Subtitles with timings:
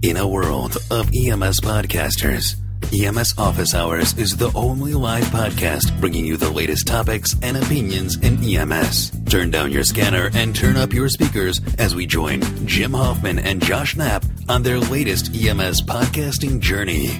[0.00, 2.54] In a world of EMS podcasters,
[2.94, 8.16] EMS Office Hours is the only live podcast bringing you the latest topics and opinions
[8.18, 9.10] in EMS.
[9.26, 13.60] Turn down your scanner and turn up your speakers as we join Jim Hoffman and
[13.60, 17.18] Josh Knapp on their latest EMS podcasting journey.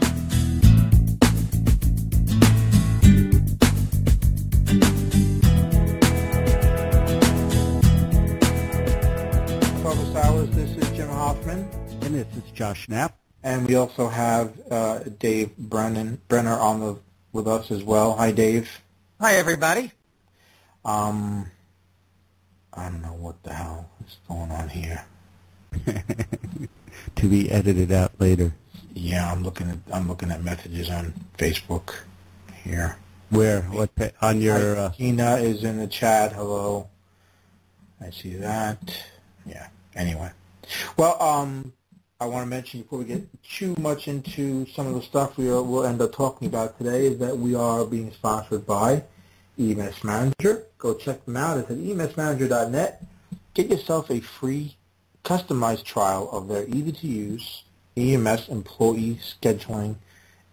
[12.58, 13.17] Josh Knapp.
[13.44, 16.96] and we also have uh, Dave Brennan Brenner on the
[17.32, 18.17] with us as well.
[18.17, 18.68] Hi, Dave.
[19.21, 19.93] Hi, everybody.
[20.84, 21.48] Um,
[22.75, 25.04] I don't know what the hell is going on here.
[27.14, 28.53] to be edited out later.
[28.93, 31.95] Yeah, I'm looking at I'm looking at messages on Facebook
[32.64, 32.97] here.
[33.31, 33.62] Where?
[33.62, 33.91] What?
[34.20, 34.75] On your?
[34.75, 36.33] Hi, Uh, Tina is in the chat.
[36.33, 36.89] Hello.
[38.05, 39.00] I see that.
[39.47, 39.69] Yeah.
[39.95, 40.31] Anyway,
[40.97, 41.73] well, um,
[42.20, 45.48] I want to mention before we get too much into some of the stuff we
[45.50, 49.05] are, will end up talking about today is that we are being sponsored by
[49.56, 50.64] EMS Manager.
[50.78, 51.58] Go check them out.
[51.58, 53.05] It's at emsmanager.net.
[53.55, 54.77] Get yourself a free
[55.24, 57.62] customized trial of their easy-to-use
[57.96, 59.94] EMS employee scheduling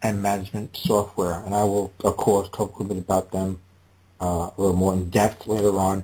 [0.04, 1.42] and management software.
[1.48, 3.60] And I will, of course, talk a little bit about them
[4.22, 6.04] uh, a little more in depth later on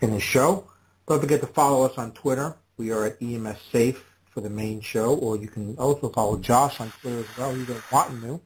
[0.00, 0.64] in the show.
[1.06, 2.56] Don't forget to follow us on Twitter.
[2.78, 4.02] We are at EMS Safe
[4.34, 7.54] for the main show, or you can also follow Josh on Twitter as well.
[7.54, 8.40] He's at Watanu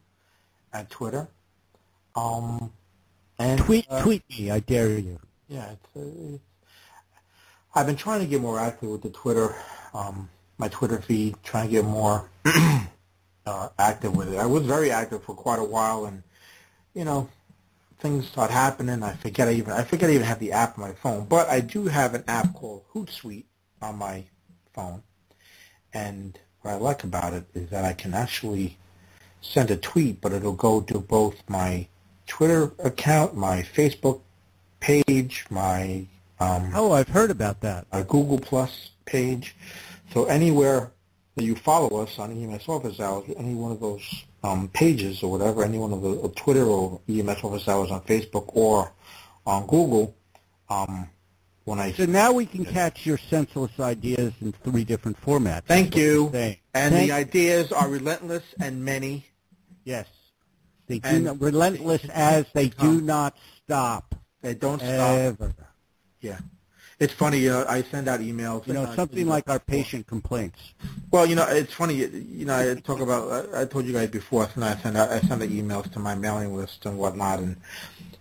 [0.73, 1.27] at Twitter.
[2.15, 2.71] Um,
[3.39, 4.51] and tweet, uh, tweet me.
[4.51, 5.19] I dare you.
[5.49, 6.43] yeah, it's, uh, it's,
[7.75, 9.55] I've been trying to get more active with the Twitter,
[9.95, 10.29] um,
[10.59, 12.29] my Twitter feed, trying to get more
[13.47, 14.39] uh, active with it.
[14.39, 16.23] I was very active for quite a while, and
[16.95, 17.29] you know,
[18.01, 19.03] things start happening.
[19.03, 21.49] I forget I even I forget I even have the app on my phone, but
[21.49, 23.45] I do have an app called Hootsuite
[23.81, 24.25] on my
[24.75, 25.03] phone,
[25.93, 28.77] and what I like about it is that I can actually
[29.41, 31.89] send a tweet, but it'll go to both my
[32.27, 34.21] Twitter account, my Facebook
[34.81, 36.07] page, my
[36.41, 37.87] um, Oh, I've heard about that.
[37.93, 39.57] A Google Plus page.
[40.13, 40.93] So anywhere
[41.37, 45.31] that you follow us on EMS Office Hours, any one of those um, pages or
[45.31, 48.93] whatever, any one of the Twitter or EMS Office Hours on Facebook or
[49.47, 50.15] on Google,
[50.69, 51.09] um,
[51.69, 55.65] when I So now we can catch your senseless ideas in three different formats.
[55.67, 59.27] thank you, and Thank- the ideas are relentless and many.
[59.85, 60.07] Yes.
[60.87, 64.15] They do not, relentless as they do not stop.
[64.41, 65.53] They don't stop.
[66.21, 66.39] Yeah,
[66.99, 67.47] it's funny.
[67.49, 68.67] Uh, I send out emails.
[68.67, 70.59] You know, uh, something like our patient complaints.
[71.11, 71.95] Well, you know, it's funny.
[71.97, 73.55] You know, I talk about.
[73.55, 74.49] I I told you guys before.
[74.57, 75.11] I send out.
[75.11, 77.57] I send the emails to my mailing list and whatnot, and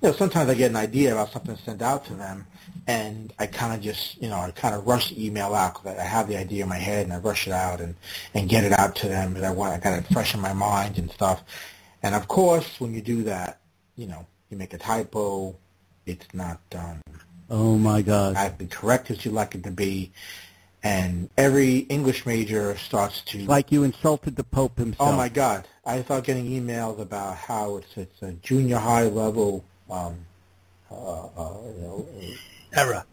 [0.02, 2.46] you know, sometimes I get an idea about something to send out to them,
[2.88, 6.00] and I kind of just, you know, I kind of rush the email out because
[6.00, 7.96] I have the idea in my head and I rush it out and
[8.34, 9.74] and get it out to them because I want.
[9.74, 11.44] I got it fresh in my mind and stuff.
[12.02, 13.60] And of course, when you do that,
[13.98, 15.56] you know, you make a typo.
[16.06, 17.02] It's not um,
[17.50, 18.32] Oh my God.
[18.32, 20.12] exactly correct as you like it to be.
[20.82, 25.10] And every English major starts to Like you insulted the Pope himself.
[25.10, 25.68] Oh my God!
[25.86, 30.16] I start getting emails about how it's it's a junior high level um,
[30.90, 32.08] uh, uh, you know,
[32.78, 33.06] Era.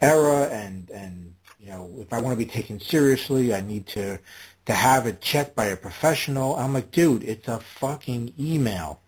[0.00, 4.18] error, and and you know if I want to be taken seriously, I need to
[4.66, 6.56] to have it checked by a professional.
[6.56, 9.00] I'm like, dude, it's a fucking email.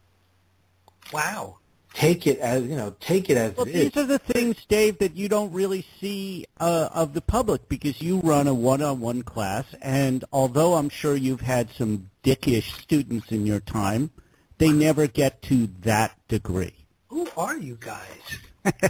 [1.13, 1.59] Wow.
[1.93, 3.93] Take it as you know, take it as Well, it is.
[3.93, 8.03] these are the things, Dave, that you don't really see uh, of the public because
[8.03, 13.47] you run a one-on-one class, and although I'm sure you've had some dickish students in
[13.47, 14.11] your time,
[14.59, 16.75] they never get to that degree.
[17.11, 18.41] Who are you guys?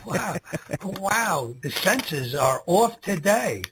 [0.07, 0.37] Wow.
[0.85, 1.55] wow.
[1.63, 3.63] The senses are off today.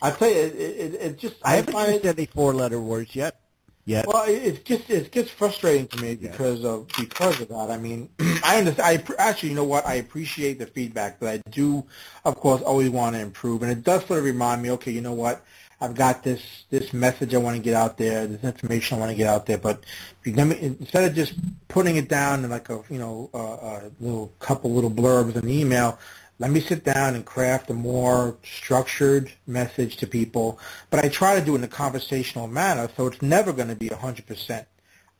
[0.00, 3.38] I tell you, it, it, it just I haven't find used any four-letter words yet.
[3.84, 4.06] Yet.
[4.06, 7.70] Well, it, it gets it gets frustrating to me because of because of that.
[7.70, 8.08] I mean,
[8.44, 9.04] I understand.
[9.08, 9.84] I actually, you know what?
[9.86, 11.84] I appreciate the feedback, but I do,
[12.24, 14.70] of course, always want to improve, and it does sort of remind me.
[14.72, 15.44] Okay, you know what?
[15.82, 19.10] I've got this this message I want to get out there, this information I want
[19.10, 19.82] to get out there, but
[20.24, 21.34] instead of just
[21.66, 25.44] putting it down in like a you know a, a little couple little blurbs in
[25.46, 25.98] the email,
[26.38, 30.60] let me sit down and craft a more structured message to people.
[30.90, 33.76] But I try to do it in a conversational manner, so it's never going to
[33.76, 34.66] be 100%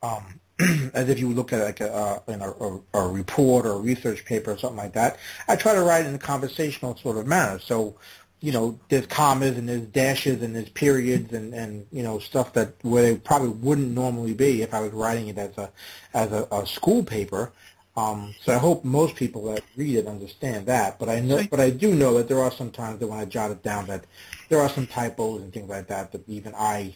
[0.02, 0.40] um,
[0.94, 3.78] as if you look at like a, uh, you know, a, a report or a
[3.78, 5.18] research paper or something like that.
[5.48, 7.58] I try to write in a conversational sort of manner.
[7.58, 7.96] So,
[8.42, 12.52] you know, there's commas and there's dashes and there's periods and, and you know stuff
[12.54, 15.70] that where they probably wouldn't normally be if I was writing it as a
[16.12, 17.52] as a, a school paper.
[17.96, 20.98] Um, so I hope most people that read it understand that.
[20.98, 23.26] But I know, but I do know that there are some times that when I
[23.26, 24.04] jot it down that
[24.48, 26.94] there are some typos and things like that that even I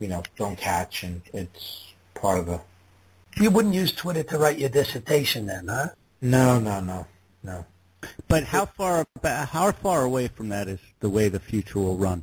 [0.00, 2.60] you know don't catch, and it's part of the.
[3.36, 5.90] You wouldn't use Twitter to write your dissertation, then, huh?
[6.20, 7.06] No, no, no,
[7.44, 7.64] no.
[8.28, 12.22] But how far how far away from that is the way the future will run?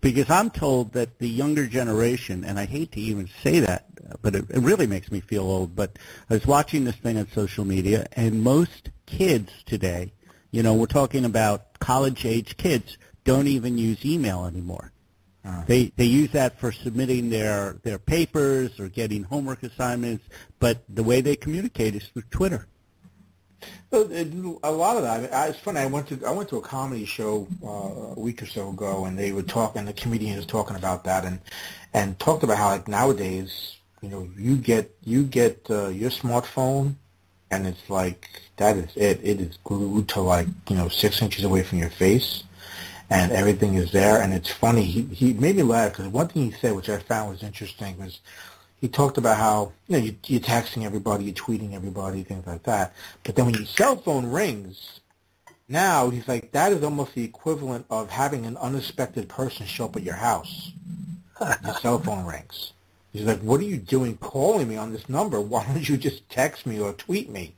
[0.00, 3.86] Because I'm told that the younger generation, and I hate to even say that,
[4.22, 5.74] but it, it really makes me feel old.
[5.74, 5.98] But
[6.30, 10.12] I was watching this thing on social media, and most kids today,
[10.50, 14.92] you know, we're talking about college-age kids, don't even use email anymore.
[15.44, 20.24] Uh, they they use that for submitting their their papers or getting homework assignments,
[20.58, 22.66] but the way they communicate is through Twitter.
[23.92, 25.32] A lot of that.
[25.32, 25.80] I, it's funny.
[25.80, 29.04] I went to I went to a comedy show uh, a week or so ago,
[29.06, 29.84] and they were talking.
[29.84, 31.40] The comedian was talking about that, and
[31.94, 36.96] and talked about how like nowadays, you know, you get you get uh, your smartphone,
[37.50, 39.20] and it's like that is it.
[39.22, 42.42] It is glued to like you know six inches away from your face,
[43.08, 44.20] and everything is there.
[44.20, 44.82] And it's funny.
[44.82, 47.98] He he made me laugh because one thing he said, which I found was interesting,
[47.98, 48.20] was
[48.80, 52.62] he talked about how you know you, you're texting everybody, you're tweeting everybody, things like
[52.64, 52.92] that.
[53.24, 55.00] But then when your cell phone rings,
[55.68, 59.96] now he's like that is almost the equivalent of having an unexpected person show up
[59.96, 60.72] at your house.
[61.40, 62.72] your cell phone rings.
[63.12, 65.40] He's like, "What are you doing calling me on this number?
[65.40, 67.54] Why don't you just text me or tweet me?"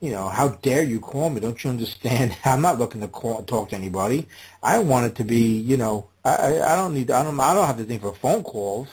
[0.00, 1.40] You know, how dare you call me?
[1.40, 2.36] Don't you understand?
[2.44, 4.26] I'm not looking to call talk to anybody.
[4.62, 7.66] I want it to be, you know, I I don't need I don't I don't
[7.66, 8.88] have to think for phone calls.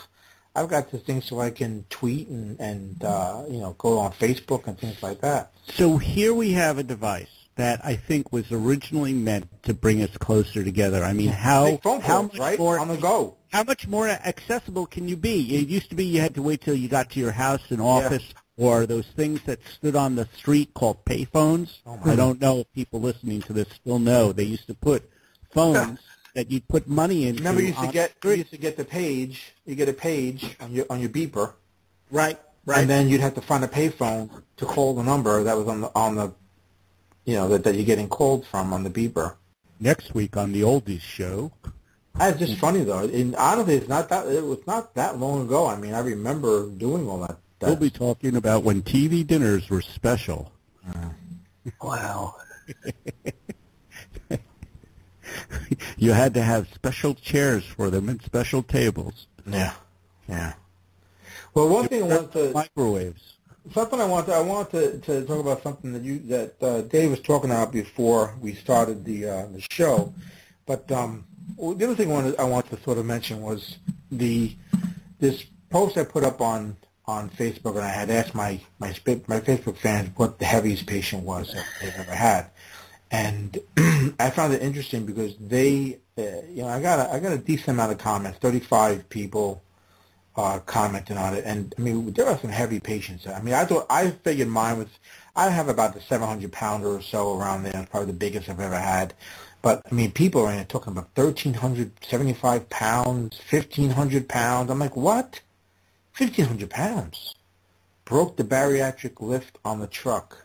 [0.56, 4.12] I've got the thing so I can tweet and and uh, you know go on
[4.12, 5.52] Facebook and things like that.
[5.70, 10.16] So here we have a device that I think was originally meant to bring us
[10.18, 11.04] closer together.
[11.04, 12.60] I mean, how calls, how much right?
[12.60, 13.38] more on the go?
[13.52, 15.56] How much more accessible can you be?
[15.56, 17.82] It used to be you had to wait till you got to your house and
[17.82, 18.24] office.
[18.28, 18.40] Yeah.
[18.56, 21.80] Or those things that stood on the street called payphones.
[21.88, 24.32] Oh I don't know if people listening to this still know.
[24.32, 25.10] They used to put
[25.56, 25.98] phones
[26.34, 27.42] that you put money into.
[27.42, 29.54] Remember, you used to get you used to get the page.
[29.66, 31.54] You get a page on your on your beeper,
[32.12, 32.40] right?
[32.66, 32.80] Right.
[32.80, 35.82] And then you'd have to find a payphone to call the number that was on
[35.82, 36.34] the on the,
[37.26, 39.36] you know, that that you're getting called from on the beeper.
[39.80, 41.52] Next week on the Oldies show.
[42.16, 43.00] That's just funny though.
[43.00, 45.68] And honestly, it's not that it was not that long ago.
[45.68, 47.38] I mean, I remember doing all that.
[47.60, 47.68] that.
[47.68, 50.52] We'll be talking about when TV dinners were special.
[50.88, 51.10] Uh,
[51.82, 52.36] wow.
[55.98, 59.28] you had to have special chairs for them and special tables.
[59.46, 59.74] Yeah,
[60.28, 60.54] yeah.
[61.54, 63.34] Well, one thing I want to microwaves.
[63.74, 66.82] Something I want to I want to, to talk about something that you that uh,
[66.82, 70.14] Dave was talking about before we started the uh, the show,
[70.66, 71.26] but um,
[71.58, 73.78] the other thing I wanted I want to sort of mention was
[74.12, 74.56] the
[75.20, 76.76] this post I put up on
[77.06, 78.90] on Facebook, and I had asked my my
[79.28, 82.48] my Facebook fans what the heaviest patient was that they've ever had,
[83.14, 83.60] and
[84.20, 87.38] I found it interesting because they, uh, you know, I got a, I got a
[87.38, 88.40] decent amount of comments.
[88.40, 89.62] Thirty-five people
[90.36, 93.28] uh, commenting on it, and I mean, there are some heavy patients.
[93.28, 94.88] I mean, I thought I figured mine was.
[95.36, 97.74] I have about the 700 pounder or so around there.
[97.76, 99.16] It's probably the biggest I've ever had.
[99.64, 104.70] But I mean, people are in talking about 1,375 pounds, 1,500 pounds.
[104.70, 105.40] I'm like, what?
[106.18, 107.34] 1,500 pounds.
[108.06, 110.43] Broke the bariatric lift on the truck.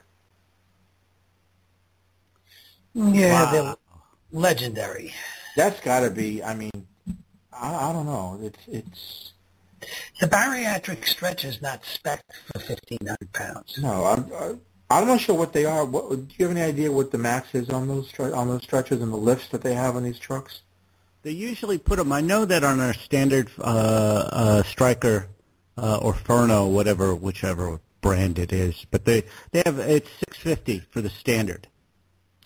[2.98, 3.52] Yeah, wow.
[3.52, 3.76] they're
[4.32, 5.14] legendary.
[5.56, 6.42] That's got to be.
[6.42, 6.70] I mean,
[7.52, 8.38] I, I don't know.
[8.42, 9.32] It's it's.
[10.20, 13.78] The bariatric stretch is not spec for fifteen hundred pounds.
[13.78, 14.60] No, I'm.
[14.90, 15.84] I'm not sure what they are.
[15.84, 19.00] What, do you have any idea what the max is on those on those stretchers
[19.00, 20.62] and the lifts that they have on these trucks?
[21.22, 22.10] They usually put them.
[22.10, 25.28] I know that on our standard uh, uh, Stryker
[25.76, 31.00] uh, or Ferno, whatever, whichever brand it is, but they they have it's 650 for
[31.00, 31.68] the standard.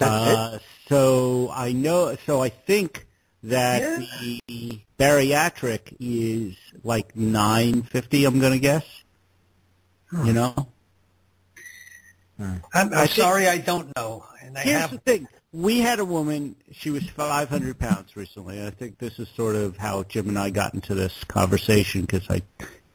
[0.03, 2.17] Uh, so I know.
[2.27, 3.07] So I think
[3.45, 4.39] that yeah.
[4.47, 8.25] the bariatric is like nine fifty.
[8.25, 8.85] I'm going to guess.
[10.11, 10.27] Hmm.
[10.27, 10.69] You know.
[12.39, 12.57] Hmm.
[12.73, 14.25] I'm, I'm sorry, I don't know.
[14.43, 14.91] And I here's have...
[14.91, 16.57] the thing: we had a woman.
[16.73, 18.65] She was 500 pounds recently.
[18.65, 22.29] I think this is sort of how Jim and I got into this conversation because
[22.31, 22.43] I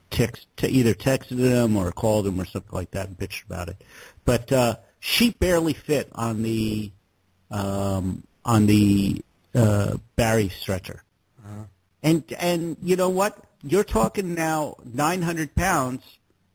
[0.09, 3.69] text to either texted him or called him or something like that and bitched about
[3.69, 3.83] it.
[4.25, 6.91] But uh, she barely fit on the
[7.51, 9.21] um, on the
[9.55, 11.03] uh, Barry stretcher.
[11.43, 11.63] Uh-huh.
[12.03, 13.37] And and you know what?
[13.63, 16.03] You're talking now 900 pounds.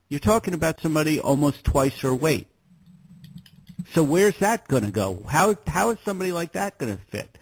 [0.08, 2.46] You're talking about somebody almost twice her weight.
[3.92, 5.22] So where's that going to go?
[5.28, 7.38] How how is somebody like that going to fit?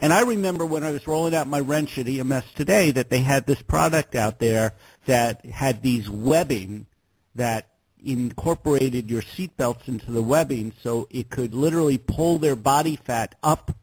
[0.00, 3.20] And I remember when I was rolling out my wrench at EMS today that they
[3.20, 4.72] had this product out there
[5.06, 6.86] that had these webbing
[7.34, 7.66] that
[8.04, 13.74] incorporated your seatbelts into the webbing so it could literally pull their body fat up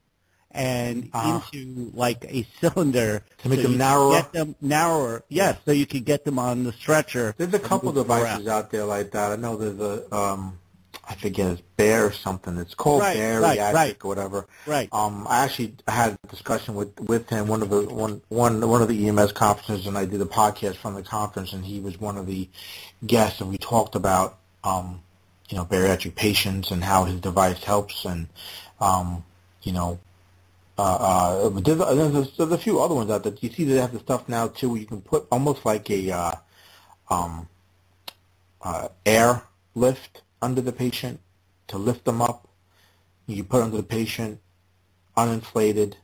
[0.51, 1.41] and Uh-huh.
[1.53, 4.11] into like a cylinder To make so them narrower?
[4.13, 7.35] Get them narrower, yes, so you could get them on the stretcher.
[7.37, 8.47] There's a couple devices around.
[8.47, 9.31] out there like that.
[9.31, 10.57] I know there's a, um,
[11.09, 12.55] I forget, it's Bear or something.
[12.57, 13.97] It's called Right, Bariatric right, right.
[14.03, 14.45] or whatever.
[14.67, 14.89] Right.
[14.91, 18.83] Um, I actually had a discussion with with him one of the one one one
[18.83, 21.99] of the EMS conferences, and I did a podcast from the conference, and he was
[21.99, 22.47] one of the
[23.05, 25.01] guests, and we talked about um,
[25.49, 28.27] you know bariatric patients and how his device helps, and
[28.79, 29.23] um,
[29.63, 29.99] you know.
[30.77, 30.95] Uh,
[31.43, 33.33] uh, there's, there's, there's a few other ones out there.
[33.41, 36.09] You see, they have the stuff now too, where you can put almost like a
[36.09, 36.31] uh,
[37.09, 37.49] um,
[38.61, 39.43] uh, air
[39.75, 41.19] lift under the patient
[41.67, 42.47] to lift them up.
[43.27, 44.39] You put it under the patient,
[45.15, 45.95] uninflated,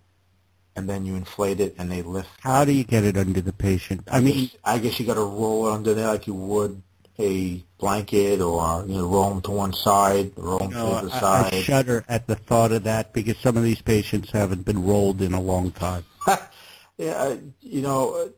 [0.76, 2.30] and then you inflate it and they lift.
[2.42, 4.08] How do you get it under the patient?
[4.12, 6.82] I mean, guess, I guess you got to roll it under there like you would
[7.18, 11.06] a blanket, or you know, roll them to one side, roll them you know, to
[11.08, 11.54] the I, side.
[11.54, 15.22] I shudder at the thought of that because some of these patients haven't been rolled
[15.22, 16.04] in a long time.
[16.98, 18.32] yeah, you know,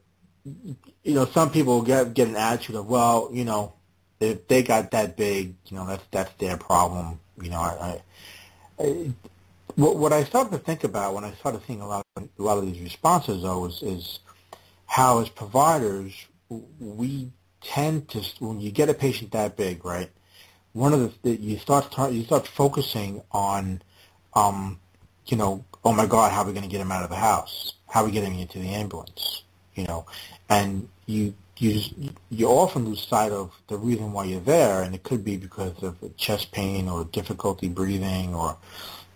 [0.44, 3.74] you know, some people get get an attitude of, well, you know,
[4.20, 7.20] if they got that big, you know, that's that's their problem.
[7.42, 8.02] You know, I,
[8.80, 9.14] I, I
[9.76, 12.44] what what I started to think about when I started seeing a lot of, a
[12.44, 14.20] lot of these responses though is is
[14.88, 16.14] how as providers
[16.80, 17.32] we
[17.62, 20.10] tend to when you get a patient that big, right?
[20.74, 23.82] One of the, you start you start focusing on,
[24.34, 24.80] um,
[25.26, 27.16] you know, oh my God, how are we going to get him out of the
[27.16, 27.74] house?
[27.90, 29.44] How are we getting him into the ambulance?
[29.76, 30.06] You know,
[30.50, 31.94] and you you just,
[32.30, 35.82] you often lose sight of the reason why you're there, and it could be because
[35.84, 38.58] of chest pain or difficulty breathing or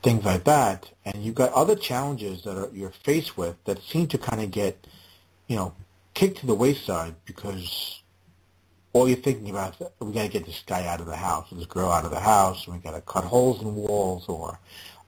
[0.03, 0.89] things like that.
[1.05, 4.51] And you've got other challenges that are, you're faced with that seem to kind of
[4.51, 4.88] get,
[5.48, 5.74] you know,
[6.13, 8.01] kicked to the wayside because
[8.93, 11.48] all you're thinking about is we got to get this guy out of the house,
[11.51, 14.60] this girl out of the house, and we got to cut holes in walls, or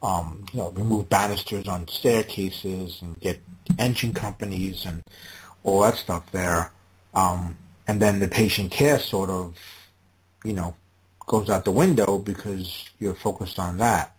[0.01, 3.41] um, you know, remove banisters on staircases, and get
[3.79, 5.03] engine companies and
[5.63, 6.71] all that stuff there.
[7.13, 9.57] Um, and then the patient care sort of,
[10.43, 10.75] you know,
[11.27, 14.15] goes out the window because you're focused on that.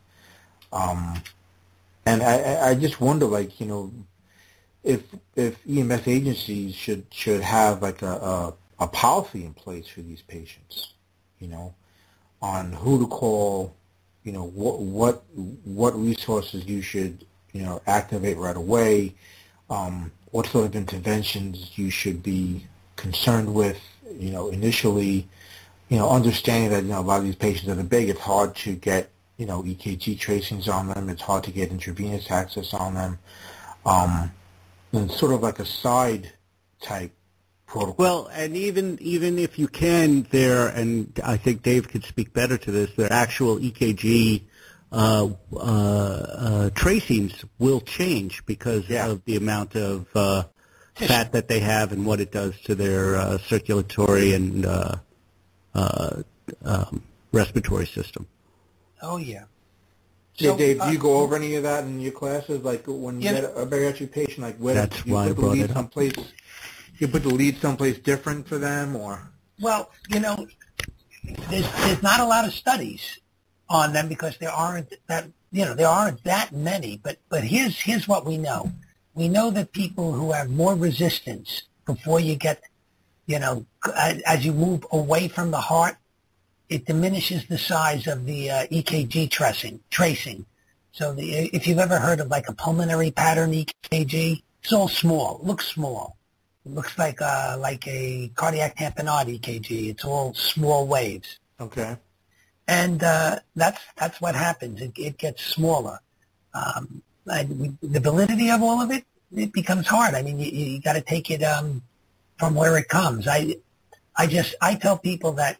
[0.73, 1.23] Um,
[2.07, 3.93] and I, I- just wonder, like, you know,
[4.85, 5.03] if
[5.37, 10.23] if EMS agencies should should have like a, a a policy in place for these
[10.23, 10.95] patients,
[11.41, 11.75] you know,
[12.43, 13.75] on who to call,
[14.25, 15.25] you know, what what
[15.65, 19.15] what resources you should you know activate right away,
[19.71, 23.79] um, what sort of interventions you should be concerned with,
[24.19, 25.29] you know, initially,
[25.89, 28.21] you know, understanding that you know a lot of these patients that are big, it's
[28.21, 32.73] hard to get you know EKG tracings on them, it's hard to get intravenous access
[32.73, 33.19] on them,
[33.85, 34.31] um,
[34.93, 36.33] and sort of like a side
[36.81, 37.13] type
[37.67, 37.97] protocol.
[37.99, 42.57] Well, and even even if you can, there, and I think Dave could speak better
[42.59, 42.91] to this.
[42.95, 44.43] Their actual EKG
[44.93, 49.09] uh, uh, uh, tracings will change because Yeah.
[49.09, 50.45] of the amount of uh,
[50.95, 54.97] fat that they have and what it does to their uh, circulatory and uh,
[55.75, 56.23] uh,
[56.65, 58.27] um, respiratory system.
[59.03, 59.45] Oh yeah.
[60.37, 62.63] Yeah, So, Dave, do uh, you go over any of that in your classes?
[62.65, 63.41] Like when you Yeah.
[63.41, 66.15] get a bariatric patient, like where That's you why I put the brought lead someplace?
[66.99, 70.47] You put the lead someplace different for them, or Well, you know,
[71.51, 73.19] there's there's not a lot of studies
[73.69, 77.01] on them because there aren't that you know there aren't that many.
[77.03, 78.73] But but here's here's what we know.
[79.15, 82.63] We know that people who have more resistance before you get,
[83.27, 83.67] you know,
[83.97, 85.97] as, you move away from the heart,
[86.69, 89.81] it diminishes the size of the uh, EKG tracing.
[89.91, 90.47] Tracing.
[90.93, 95.39] So the, if you've ever heard of like a pulmonary pattern EKG, it's all small.
[95.39, 96.17] It looks small.
[96.65, 99.91] It looks like uh, like a cardiac tamponade EKG.
[99.91, 101.99] It's all small waves, okay,
[102.67, 104.81] and uh, that's that's what happens.
[104.81, 106.01] It, it gets smaller.
[106.55, 109.05] Um, we, the validity of all of it
[109.37, 110.15] it becomes hard.
[110.15, 111.83] I mean, you, you got to take it um,
[112.39, 113.27] from where it comes.
[113.27, 113.57] I
[114.17, 115.59] I just I tell people that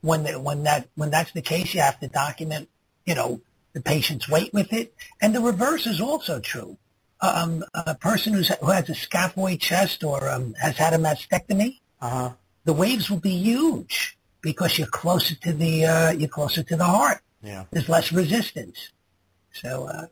[0.00, 2.68] when the, when that when that's the case, you have to document,
[3.04, 3.40] you know,
[3.72, 6.76] the patient's weight with it, and the reverse is also true.
[7.22, 11.80] Um, a person who's, who has a scaphoid chest or um, has had a mastectomy,
[12.00, 12.30] uh huh.
[12.64, 16.84] the waves will be huge because you're closer to the uh, you're closer to the
[16.84, 17.20] heart.
[17.42, 17.64] Yeah.
[17.70, 18.90] There's less resistance.
[19.52, 20.06] So, uh,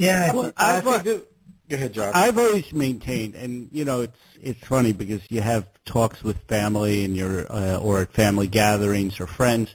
[0.00, 1.26] yeah, Well, I I've, think that,
[1.68, 2.12] go ahead, Josh.
[2.14, 7.04] I've always maintained, and you know, it's it's funny because you have talks with family
[7.04, 9.74] and your uh, or at family gatherings or friends,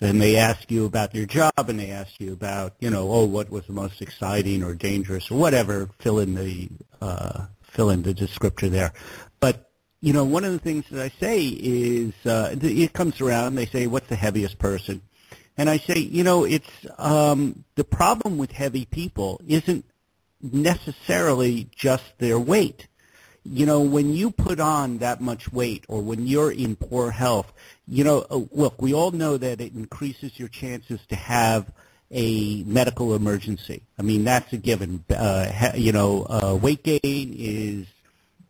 [0.00, 3.24] and they ask you about your job, and they ask you about you know, oh,
[3.24, 5.88] what was the most exciting or dangerous or whatever.
[5.98, 6.68] Fill in the
[7.00, 8.92] uh, fill in the descriptor there,
[9.40, 9.70] but.
[10.00, 13.54] You know, one of the things that I say is, uh, it comes around.
[13.54, 15.00] They say, "What's the heaviest person?"
[15.56, 19.84] And I say, you know, it's um, the problem with heavy people isn't
[20.40, 22.86] necessarily just their weight.
[23.44, 27.52] You know, when you put on that much weight or when you're in poor health,
[27.86, 31.70] you know, uh, look, we all know that it increases your chances to have
[32.10, 33.82] a medical emergency.
[33.98, 35.04] I mean, that's a given.
[35.10, 37.00] Uh, you know, uh, weight gain
[37.36, 37.86] is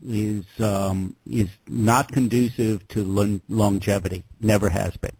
[0.06, 4.23] is um, is not conducive to longevity.
[4.40, 5.16] Never has been.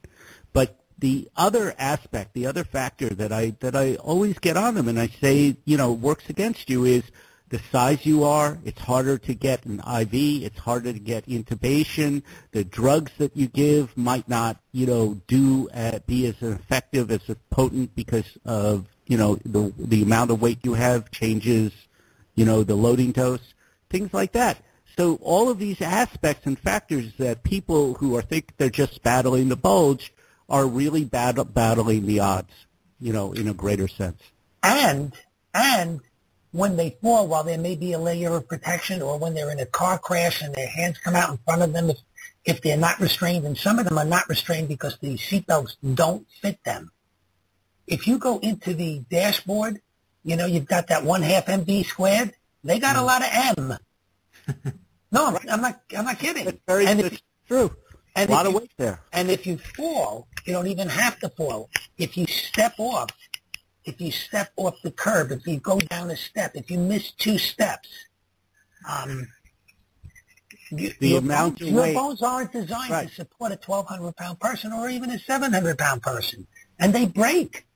[0.99, 4.99] The other aspect, the other factor that I that I always get on them and
[4.99, 7.03] I say, you know, works against you is
[7.49, 8.59] the size you are.
[8.65, 10.43] It's harder to get an IV.
[10.43, 12.23] It's harder to get intubation.
[12.53, 17.21] The drugs that you give might not, you know, do uh, be as effective as
[17.51, 21.73] potent because of you know the the amount of weight you have changes,
[22.35, 23.55] you know, the loading dose,
[23.91, 24.59] things like that.
[24.97, 29.49] So all of these aspects and factors that people who are think they're just battling
[29.49, 30.13] the bulge
[30.49, 32.53] are really bat- battling the odds,
[33.01, 34.21] you know, in a greater sense.
[34.63, 35.13] And
[35.53, 36.01] and
[36.53, 39.59] when they fall, while there may be a layer of protection, or when they're in
[39.61, 41.99] a car crash and their hands come out in front of them, if,
[42.45, 46.27] if they're not restrained, and some of them are not restrained because the seatbelts don't
[46.41, 46.91] fit them.
[47.87, 49.81] If you go into the dashboard,
[50.23, 52.33] you know, you've got that one half MV squared.
[52.63, 53.07] They got a mm.
[53.07, 53.79] lot of
[54.57, 54.73] M.
[55.15, 55.81] No, I'm, I'm not.
[55.97, 56.49] I'm not kidding.
[56.49, 57.71] It's very and if, true.
[58.17, 59.01] And a lot of weight there.
[59.13, 61.69] And if you fall, you don't even have to fall.
[61.99, 63.11] If you step off,
[63.85, 67.11] if you step off the curb, if you go down a step, if you miss
[67.13, 67.89] two steps,
[68.89, 69.29] um,
[70.71, 71.93] the your amount bones, of weight.
[71.93, 73.09] Your bones aren't designed right.
[73.09, 76.47] to support a 1,200 pound person or even a 700 pound person,
[76.79, 77.67] and they break.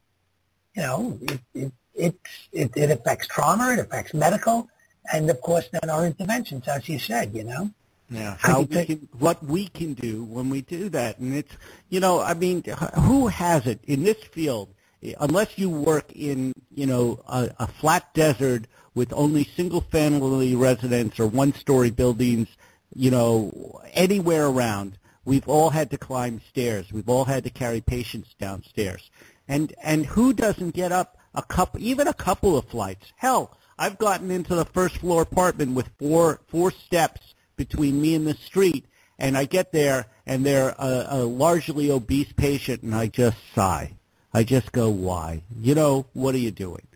[0.74, 2.16] You know, it it it,
[2.52, 4.68] it, it affects trauma, it affects medical,
[5.12, 7.70] and of course then our interventions, as you said, you know.
[8.10, 11.54] Yeah, how we can, what we can do when we do that, and it's,
[11.90, 14.72] you know, I mean, who has it in this field?
[15.20, 21.26] Unless you work in, you know, a, a flat desert with only single-family residents or
[21.26, 22.48] one-story buildings,
[22.94, 26.90] you know, anywhere around, we've all had to climb stairs.
[26.90, 29.10] We've all had to carry patients downstairs,
[29.46, 33.12] and and who doesn't get up a couple, even a couple of flights?
[33.16, 38.26] Hell, I've gotten into the first floor apartment with four four steps between me and
[38.26, 38.86] the street,
[39.18, 43.92] and I get there and they're a, a largely obese patient, and I just sigh.
[44.32, 45.42] I just go, why?
[45.60, 46.86] You know, what are you doing?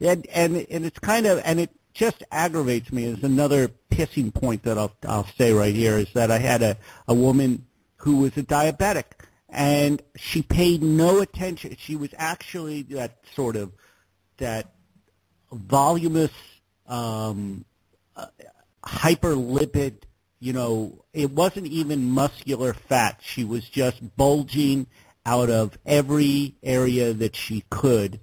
[0.00, 3.04] And and and it's kind of and it just aggravates me.
[3.04, 6.78] Is another pissing point that I'll I'll say right here is that I had a
[7.06, 9.04] a woman who was a diabetic
[9.52, 11.76] and she paid no attention.
[11.78, 13.70] She was actually that sort of
[14.38, 14.72] that
[15.52, 16.32] voluminous,
[16.86, 17.64] um,
[18.16, 18.26] uh,
[18.84, 19.94] hyperlipid.
[20.42, 23.20] You know, it wasn't even muscular fat.
[23.22, 24.88] She was just bulging
[25.24, 28.18] out of every area that she could.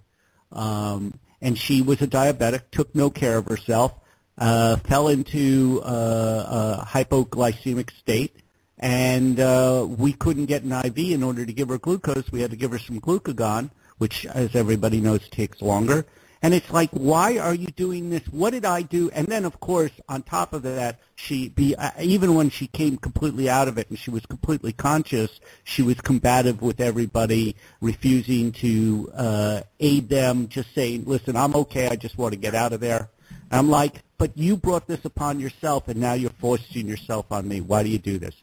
[0.52, 3.94] Um, and she was a diabetic, took no care of herself,
[4.38, 8.36] uh, fell into uh, a hypoglycemic state,
[8.78, 12.30] and uh, we couldn't get an IV in order to give her glucose.
[12.34, 16.06] We had to give her some glucagon, which, as everybody knows, takes longer.
[16.42, 18.24] And it's like, why are you doing this?
[18.32, 19.10] What did I do?
[19.12, 22.96] And then, of course, on top of that, she be uh, even when she came
[22.96, 28.54] completely out of it and she was completely conscious, she was combative with everybody, refusing
[28.54, 31.90] to uh, aid them, just saying, "Listen, I'm okay.
[31.90, 33.10] I just want to get out of there."
[33.52, 37.50] And I'm like, "But you brought this upon yourself, and now you're forcing yourself on
[37.50, 37.60] me.
[37.60, 38.36] Why do you do this?"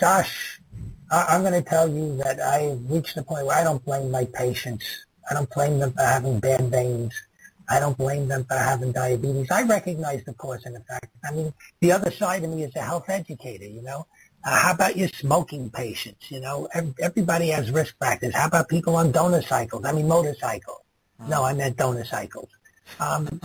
[0.00, 0.60] Josh,
[1.10, 4.26] I'm going to tell you that I reached the point where I don't blame my
[4.26, 4.84] patients
[5.30, 7.12] I don't blame them for having bad veins.
[7.68, 9.50] I don't blame them for having diabetes.
[9.50, 11.06] I recognize the cause and effect.
[11.24, 14.06] I mean, the other side of me is a health educator, you know.
[14.44, 16.30] Uh, how about your smoking patients?
[16.30, 16.68] You know,
[17.00, 18.34] everybody has risk factors.
[18.34, 19.84] How about people on donor cycles?
[19.84, 20.80] I mean, motorcycles.
[21.28, 22.48] No, I meant donor cycles.
[22.98, 23.40] Um,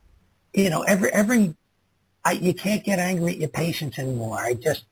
[0.54, 1.54] you know, every, every,
[2.24, 4.38] I, you can't get angry at your patients anymore.
[4.38, 4.84] I just,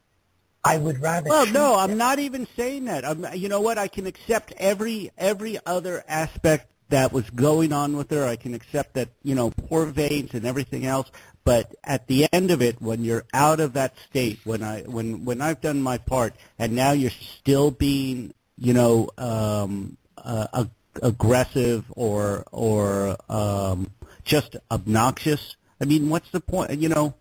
[0.65, 1.29] I would rather.
[1.31, 3.05] Well, no, I'm not even saying that.
[3.05, 3.79] I'm, you know what?
[3.79, 8.27] I can accept every every other aspect that was going on with her.
[8.27, 11.11] I can accept that you know poor veins and everything else.
[11.45, 15.25] But at the end of it, when you're out of that state, when I when
[15.25, 20.71] when I've done my part, and now you're still being you know um, uh, ag-
[21.03, 23.93] aggressive or or um,
[24.25, 25.57] just obnoxious.
[25.81, 26.79] I mean, what's the point?
[26.79, 27.15] You know,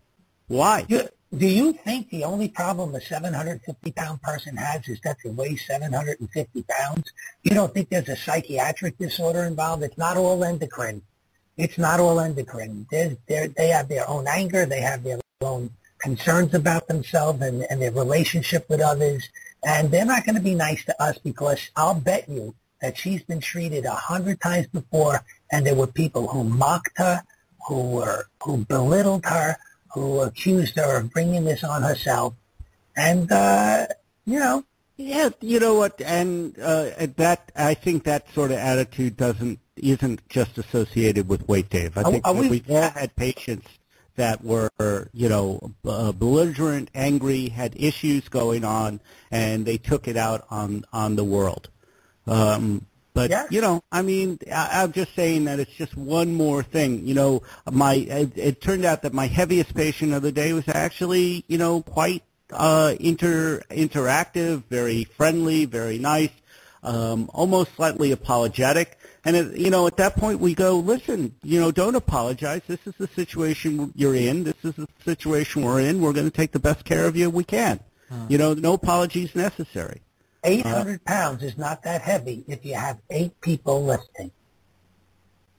[0.48, 0.84] why?
[0.88, 5.28] Yeah do you think the only problem a 750 pound person has is that they
[5.30, 7.12] weigh 750 pounds?
[7.42, 9.82] You don't think there's a psychiatric disorder involved?
[9.82, 11.02] It's not all endocrine.
[11.58, 12.86] It's not all endocrine.
[12.90, 14.64] There's, they have their own anger.
[14.64, 19.28] They have their own concerns about themselves and, and their relationship with others.
[19.62, 23.22] And they're not going to be nice to us because I'll bet you that she's
[23.22, 27.22] been treated a hundred times before and there were people who mocked her,
[27.66, 29.56] who were who belittled her,
[29.98, 32.34] who accused her of bringing this on herself,
[32.96, 33.86] and uh,
[34.24, 34.64] you know.
[35.00, 40.28] Yeah, you know what, and uh, that I think that sort of attitude doesn't isn't
[40.28, 41.96] just associated with weight, Dave.
[41.96, 43.68] I think are we, we've all had patients
[44.16, 44.70] that were,
[45.12, 50.84] you know, uh, belligerent, angry, had issues going on, and they took it out on
[50.92, 51.68] on the world.
[52.26, 52.84] Um,
[53.18, 53.46] but yeah.
[53.50, 57.04] you know, I mean, I, I'm just saying that it's just one more thing.
[57.04, 60.68] You know, my it, it turned out that my heaviest patient of the day was
[60.68, 66.30] actually, you know, quite uh, inter interactive, very friendly, very nice,
[66.84, 68.96] um, almost slightly apologetic.
[69.24, 72.62] And it, you know, at that point, we go, listen, you know, don't apologize.
[72.68, 74.44] This is the situation you're in.
[74.44, 76.00] This is the situation we're in.
[76.00, 77.80] We're going to take the best care of you we can.
[78.10, 78.26] Hmm.
[78.28, 80.02] You know, no apologies necessary.
[80.44, 84.30] 800 pounds is not that heavy if you have eight people lifting.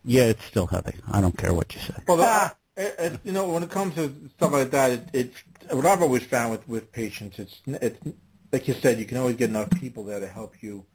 [0.06, 0.94] Yeah, it's still heavy.
[1.12, 1.96] I don't care what you say.
[2.08, 2.56] Well, Ah.
[2.76, 5.34] the, it, it, you know, when it comes to stuff like that, it, it
[5.76, 8.00] what I've always found with with patients, it's it's
[8.52, 10.86] like you said, you can always get enough people there to help you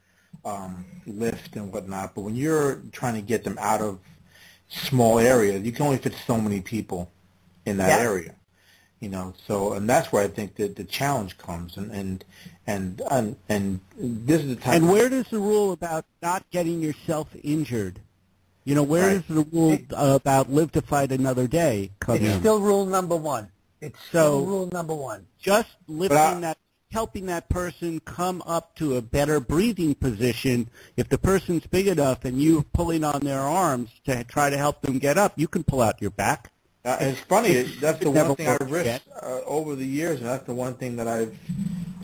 [0.43, 2.15] um, lift and whatnot.
[2.15, 3.99] But when you're trying to get them out of
[4.67, 7.11] small areas, you can only fit so many people
[7.65, 8.05] in that Yeah.
[8.05, 8.35] area.
[9.01, 12.23] You know, so and that's where I think that the challenge comes, and and
[12.65, 14.75] and and, and this is the time.
[14.75, 17.99] And where does the rule about not getting yourself injured?
[18.63, 19.27] You know, where Right.
[19.27, 22.39] does the rule about live to fight another day come It's in?
[22.39, 23.49] still rule number one.
[23.81, 25.27] It's So- still rule number one.
[25.39, 26.57] Just lifting I- that,
[26.89, 30.69] helping that person come up to a better breathing position.
[30.97, 34.81] If the person's big enough and you pulling on their arms to try to help
[34.81, 36.51] them get up, you can pull out your back.
[36.85, 37.63] Uh, it's funny.
[37.63, 40.75] That's the one thing I worked risked uh, over the years, and that's the one
[40.75, 41.35] thing that I've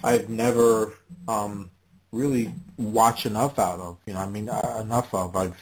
[0.04, 0.94] I've never
[1.28, 1.70] um,
[2.12, 3.98] really watched enough out of.
[4.08, 5.36] You know, I mean, uh, enough of.
[5.36, 5.56] I've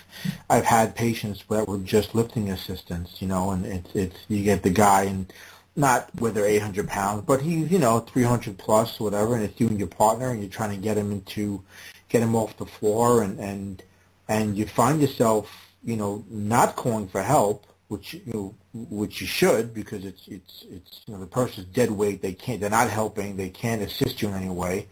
[0.49, 3.21] I've had patients that were just lifting assistants.
[3.21, 5.31] You know, and it's it's you get the guy and
[5.75, 9.67] not where they're 800 pounds, but he's you know 300 plus, whatever, and it's you
[9.67, 11.61] and your partner, and you're trying to get him into
[12.07, 13.83] get him off the floor, and and
[14.29, 19.27] and you find yourself you know not calling for help which you know, which you
[19.27, 22.21] should because it's it's it's you know the person's dead weight.
[22.21, 22.61] They can't.
[22.61, 23.35] They're not helping.
[23.35, 24.87] They can't assist you in any way.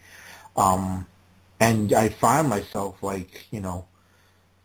[0.56, 1.06] Um,
[1.60, 3.86] and I find myself like you know,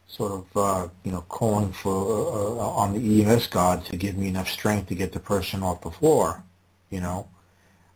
[0.07, 4.17] sort of uh, you know calling for uh, uh, on the EMS god to give
[4.17, 6.43] me enough strength to get the person off the floor.
[6.89, 7.27] You know,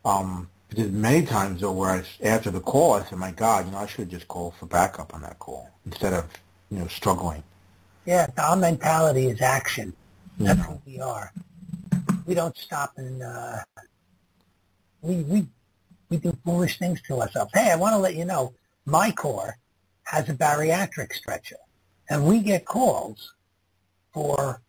[0.06, 3.80] um, many times though where I, after the call I said, "My God, you know,
[3.80, 6.25] I should have just called for backup on that call instead of
[6.69, 7.43] you know struggling."
[8.06, 9.93] Yeah, our mentality is action.
[10.39, 11.32] That's who we are.
[12.26, 13.58] We don't stop and uh,
[15.02, 15.47] we we
[16.10, 17.52] we do foolish things to ourselves.
[17.54, 18.54] Hey, I want to let you know,
[18.86, 19.58] my corps
[20.04, 21.58] has a bariatric stretcher,
[22.10, 23.34] and we get calls
[24.13, 24.62] for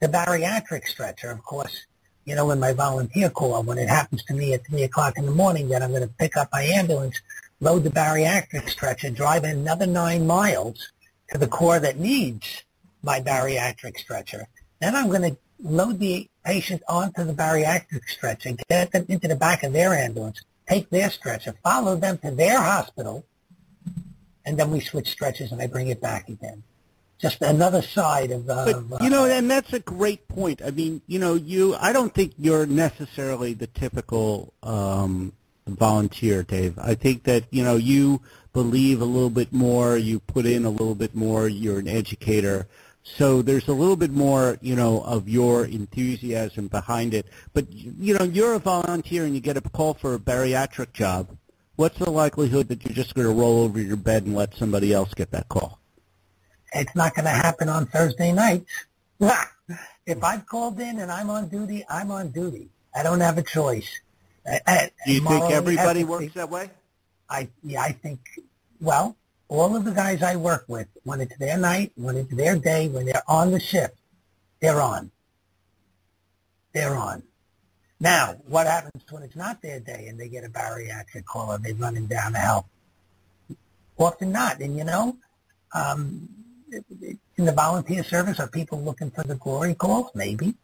[0.00, 1.30] the bariatric stretcher.
[1.30, 1.86] Of course,
[2.24, 5.26] you know, in my volunteer corps, when it happens to me at three o'clock in
[5.26, 7.20] the morning, that I'm going to pick up my ambulance,
[7.60, 10.92] load the bariatric stretcher, drive another nine miles
[11.30, 12.64] to the corps that needs
[13.02, 14.46] my bariatric stretcher.
[14.82, 19.28] Then I'm going to load the patient onto the bariatric stretcher, and get them into
[19.28, 23.24] the back of their ambulance, take their stretcher, follow them to their hospital,
[24.44, 26.64] and then we switch stretchers and I bring it back again.
[27.20, 30.60] Just another side of, But of you know, uh, and that's a great point.
[30.60, 35.32] I mean, you know, you I don't think you're necessarily the typical um,
[35.68, 36.76] volunteer, Dave.
[36.80, 38.20] I think that you know you
[38.52, 41.46] believe a little bit more, you put in a little bit more.
[41.46, 42.66] You're an educator,
[43.02, 47.26] so there's a little bit more, you know, of your enthusiasm behind it.
[47.52, 51.36] But you know, you're a volunteer and you get a call for a bariatric job.
[51.76, 54.92] What's the likelihood that you're just going to roll over your bed and let somebody
[54.92, 55.80] else get that call?
[56.74, 58.70] it's not going to happen on Thursday nights.
[60.06, 62.68] if I've called in and I'm on duty, I'm on duty.
[62.94, 64.00] I don't have a choice.
[64.44, 66.70] Do you think everybody works that way?
[67.30, 68.20] I yeah, I think
[68.80, 69.16] well,
[69.52, 72.88] all of the guys I work with, when it's their night, when it's their day,
[72.88, 73.94] when they're on the shift,
[74.60, 75.10] they're on.
[76.72, 77.22] They're on.
[78.00, 81.62] Now, what happens when it's not their day and they get a bariatric call and
[81.62, 82.66] they're running down to help?
[83.98, 84.60] Often not.
[84.60, 85.18] And you know,
[85.74, 86.30] um,
[87.36, 90.10] in the volunteer service, are people looking for the glory calls?
[90.14, 90.54] Maybe.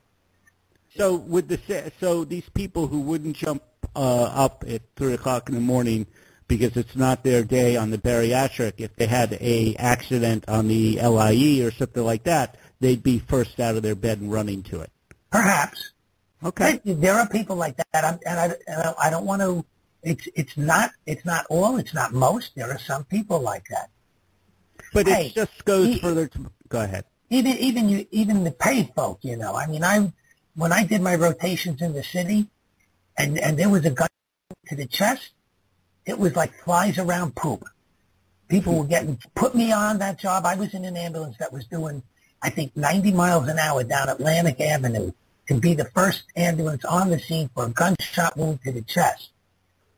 [0.97, 3.63] So with the so these people who wouldn't jump
[3.95, 6.07] uh, up at three o'clock in the morning
[6.49, 10.97] because it's not their day on the bariatric, if they had a accident on the
[11.01, 14.81] LIE or something like that, they'd be first out of their bed and running to
[14.81, 14.91] it.
[15.31, 15.93] Perhaps.
[16.43, 16.81] Okay.
[16.85, 19.65] There- are people like that, I'm, and I, and I don't want to.
[20.03, 21.77] It's it's not it's not all.
[21.77, 22.55] It's not most.
[22.55, 23.91] There are some people like that.
[24.95, 26.51] But Hey, it just goes he- further to.
[26.69, 27.05] Go ahead.
[27.31, 29.55] even even you even the paid folk, you know.
[29.57, 30.13] I mean, I
[30.55, 32.47] when I did my rotations in the city,
[33.19, 34.09] and and there was a gun
[34.69, 35.33] to the chest,
[36.09, 37.65] it was like flies around poop.
[38.49, 40.47] People were getting put me on that job.
[40.47, 42.03] I was in an ambulance that was doing,
[42.43, 45.13] I think, 90 miles an hour down Atlantic Avenue
[45.49, 49.31] to be the first ambulance on the scene for a gunshot wound to the chest,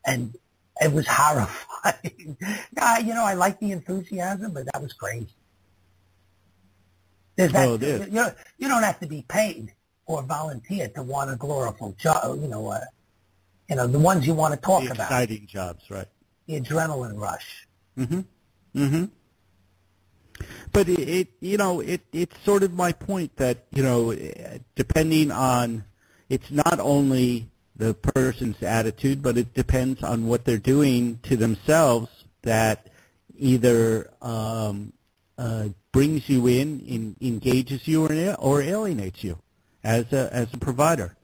[0.05, 0.35] and
[0.81, 2.37] it was horrifying.
[2.77, 5.29] yeah, you know, I like the enthusiasm, but that was crazy.
[7.37, 8.09] There's that, Oh, it is.
[8.13, 8.27] you,
[8.59, 9.73] you don't have to be paid
[10.07, 12.39] or volunteer to want a glorified job.
[12.43, 12.81] You know, uh,
[13.71, 16.09] you know the ones you want to talk The about, exciting jobs, right?
[16.47, 17.67] the adrenaline rush.
[17.97, 18.21] hmm
[18.75, 19.11] Mhm.
[20.73, 24.15] But it, it, you know, it, it's sort of my point that, you know,
[24.75, 25.85] depending on,
[26.29, 32.09] it's not only the person's attitude, but it depends on what they're doing to themselves
[32.43, 32.89] that
[33.37, 34.93] either um,
[35.37, 39.39] uh, brings you in, in, engages you, or, or alienates you
[39.83, 41.17] as a, as a provider.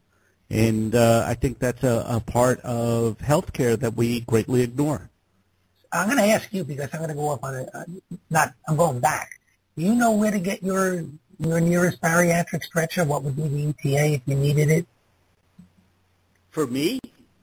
[0.51, 5.11] And uh, I think that's a, a part of healthcare that we greatly ignore.
[5.93, 7.85] I'm going to ask you because I'm going to go up on a, uh,
[8.31, 9.41] not, I'm going back.
[9.77, 11.05] Do you know where to get your,
[11.39, 13.05] your nearest bariatric stretcher?
[13.05, 14.87] What would be the ETA if you needed it?
[16.51, 17.01] For me,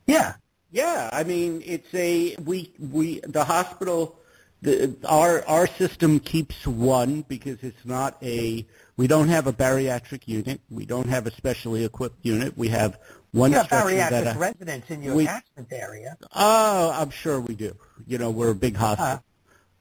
[0.08, 0.36] Yeah.
[0.74, 4.18] Yeah, I mean it's a we we the hospital
[4.64, 8.66] the our our system keeps one because it's not a
[8.98, 12.58] we don't have a bariatric unit, we don't have a specially equipped unit.
[12.58, 13.00] We have
[13.32, 16.18] one You have bariatric that uh, residents in your we- catchment area.
[16.36, 17.76] Oh, I'm sure we do.
[18.06, 19.14] You know, we're a big hospital.
[19.14, 19.20] Uh-huh.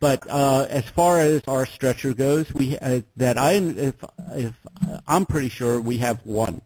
[0.01, 3.95] But uh, as far as our stretcher goes, we uh, that I if
[4.33, 4.53] if
[5.07, 6.61] I'm pretty sure we have one.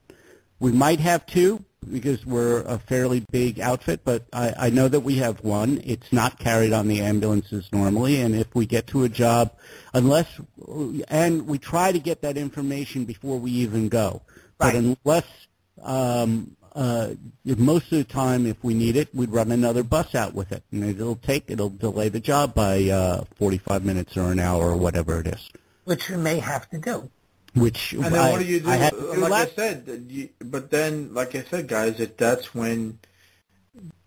[0.59, 5.01] We might have two because we're a fairly big outfit, but I, I know that
[5.01, 5.81] we have one.
[5.85, 9.53] It's not carried on the ambulances normally, and if we get to a job,
[9.95, 10.27] unless
[11.09, 14.23] and we try to get that information before we even go.
[14.59, 14.73] Right.
[14.73, 15.25] But unless
[15.83, 17.11] um, uh,
[17.45, 20.63] most of the time, if we need it, we'd run another bus out with it,
[20.73, 24.77] and it'll take it'll delay the job by uh, 45 minutes or an hour or
[24.77, 25.49] whatever it is.
[25.85, 27.09] which you may have to do.
[27.57, 28.69] Which And then I, what do you do?
[28.69, 32.55] I had like last- I said, you, but then, like I said, guys, it, that's
[32.55, 32.99] when,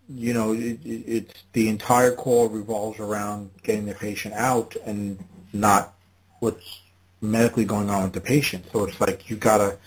[0.08, 5.18] you know, it, it, it's the entire call revolves around getting the patient out and
[5.52, 5.94] not
[6.38, 6.80] what's
[7.20, 8.66] medically going on with the patient.
[8.72, 9.78] So it's like you got a,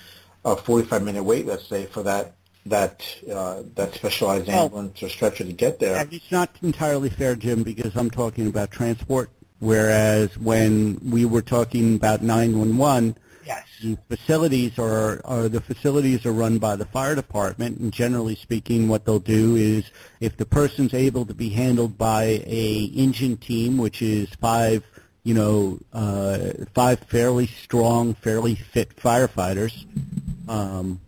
[0.44, 2.34] a 45 minute wait, let's say, for that
[2.66, 3.02] that
[3.34, 5.96] uh, that specialized Well- ambulance or stretcher to get there.
[5.98, 11.42] And it's not entirely fair, Jim, because I'm talking about transport, whereas when we were
[11.42, 13.23] talking about 911, Yes.
[14.10, 19.06] Facilities are, are the facilities are run by the fire department, and generally speaking, what
[19.06, 24.02] they'll do is if the person's able to be handled by a engine team, which
[24.02, 24.84] is five,
[25.24, 26.38] you know, uh,
[26.74, 29.86] five fairly strong, fairly fit firefighters,
[30.48, 31.00] um,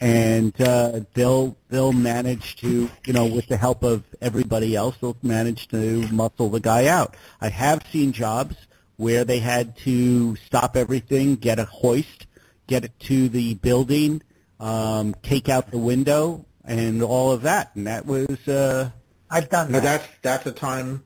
[0.00, 5.16] and uh, they'll they'll manage to, you know, with the help of everybody else, they'll
[5.22, 7.14] manage to muscle the guy out.
[7.40, 8.56] I have seen jobs
[9.02, 12.26] where they had to stop everything, get a hoist,
[12.68, 14.22] get it to the building,
[14.60, 17.74] um, take out the window, and all of that.
[17.74, 18.90] And that was, uh,
[19.28, 19.82] I've done that.
[19.82, 21.02] that's that's a time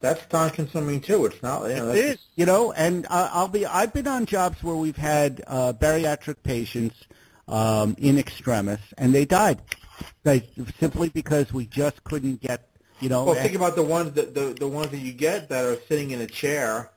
[0.00, 1.24] that's time consuming too.
[1.24, 4.26] It's not you know it that's you know, and uh, I'll be, I've been on
[4.26, 6.96] jobs where we've had uh, bariatric patients
[7.48, 9.62] um, in extremis, and they died.
[10.24, 12.68] They, simply because we just couldn't get,
[13.00, 15.64] you know, Well, think about the ones that the the ones that you get that
[15.64, 16.91] are sitting in a chair,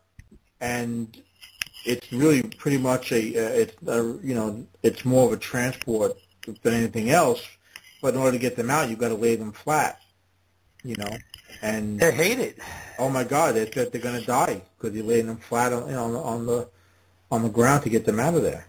[0.66, 1.22] and
[1.86, 6.18] it's really pretty much a uh, it's a, you know it's more of a transport
[6.64, 7.42] than anything else.
[8.02, 10.00] But in order to get them out, you've got to lay them flat,
[10.84, 11.18] you know.
[11.62, 12.60] And they hate it.
[13.00, 15.88] oh my God, they said they're going to die because you're laying them flat on
[15.88, 16.70] you know, on the on the
[17.32, 18.68] on the ground to get them out of there.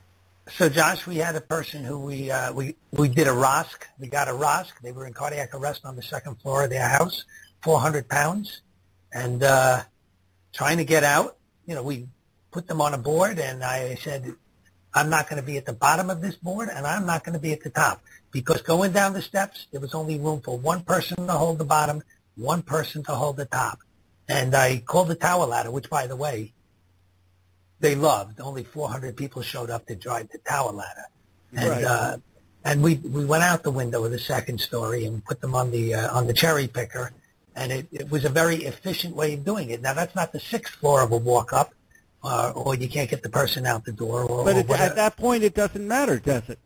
[0.49, 3.79] So, Josh, we had a person who we uh, we we did a ROSC.
[3.99, 4.73] We got a ROSC.
[4.83, 7.25] They were in cardiac arrest on the second floor of their house,
[7.63, 8.61] 400 pounds,
[9.13, 9.83] and uh,
[10.53, 11.37] trying to get out.
[11.67, 12.07] You know, we
[12.51, 14.35] put them on a board, and I said,
[14.95, 17.35] I'm not going to be at the bottom of this board, and I'm not going
[17.35, 18.01] to be at the top
[18.33, 21.65] because going down the steps, there was only room for one person to hold the
[21.65, 22.03] bottom,
[22.37, 23.79] one person to hold the top,
[24.29, 26.55] and I called the tower ladder, which, by the way,
[27.81, 28.41] they loved.
[28.41, 31.07] Only 400 people showed up to drive the tower ladder,
[31.57, 31.85] and Right.
[31.85, 32.17] uh,
[32.65, 35.71] and we we went out the window of the second story and put them on
[35.71, 37.13] the uh, on the cherry picker,
[37.57, 39.81] and it, it was a very efficient way of doing it.
[39.83, 41.73] Now that's not the sixth floor of a walk up,
[42.23, 44.90] uh, or you can't get the person out the door, or, But it, whatever.
[44.90, 46.59] at that point, it doesn't matter, does it?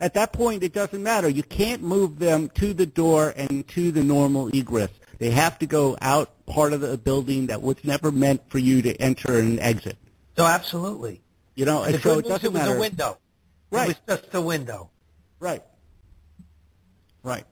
[0.00, 1.28] At that point, it doesn't matter.
[1.28, 4.90] You can't move them to the door and to the normal egress.
[5.18, 8.82] They have to go out part of the building that was never meant for you
[8.82, 9.96] to enter and exit.
[10.36, 11.22] so absolutely.
[11.54, 12.76] You know, And so it doesn't it was matter.
[12.76, 13.16] a window.
[13.70, 13.88] Right.
[13.90, 14.90] It was just a window.
[15.40, 15.62] Right.
[17.22, 17.44] Right.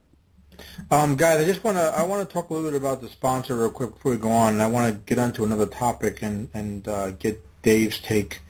[0.91, 3.09] Um, guys, I just want to I want to talk a little bit about the
[3.09, 4.53] sponsor real quick before we go on.
[4.53, 8.41] And I want to get onto another topic and and uh, get Dave's take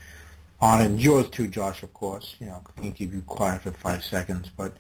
[0.62, 1.84] on it, and yours too, Josh.
[1.84, 4.74] Of course, you know, I can keep you quiet for five seconds, but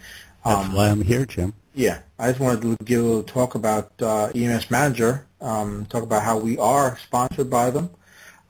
[0.44, 1.54] That's um, why I'm here, Jim.
[1.74, 5.26] yeah, I just wanted to give a little talk about uh, EMS Manager.
[5.42, 7.90] Um, talk about how we are sponsored by them.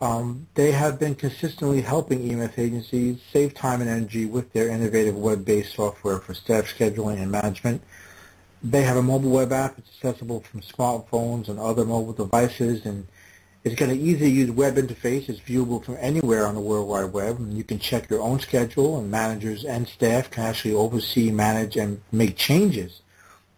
[0.01, 5.15] Um, they have been consistently helping EMS agencies save time and energy with their innovative
[5.15, 7.81] web-based software for staff scheduling and management.
[8.67, 9.77] They have a mobile web app.
[9.77, 13.05] It's accessible from smartphones and other mobile devices, and
[13.63, 15.29] it's got an easy-to-use web interface.
[15.29, 18.39] It's viewable from anywhere on the World Wide Web, and you can check your own
[18.39, 23.01] schedule, and managers and staff can actually oversee, manage, and make changes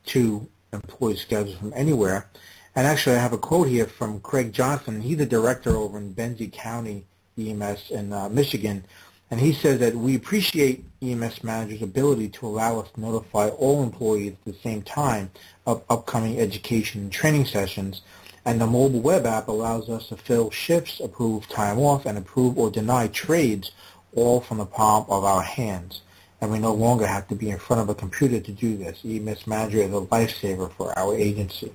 [0.08, 2.30] to employee schedules from anywhere.
[2.76, 5.00] And actually, I have a quote here from Craig Johnson.
[5.00, 7.06] He's the director over in Benzie County
[7.40, 8.84] EMS in uh, Michigan.
[9.30, 13.84] And he says that we appreciate EMS managers' ability to allow us to notify all
[13.84, 15.32] employees at the same time
[15.66, 18.02] of upcoming education and training sessions.
[18.46, 22.58] And the mobile web app allows us to fill shifts, approve time off, and approve
[22.58, 23.72] or deny trades
[24.16, 26.02] all from the palm of our hands.
[26.40, 29.00] And we no longer have to be in front of a computer to do this.
[29.04, 31.74] EMS Manager is a lifesaver for our agency.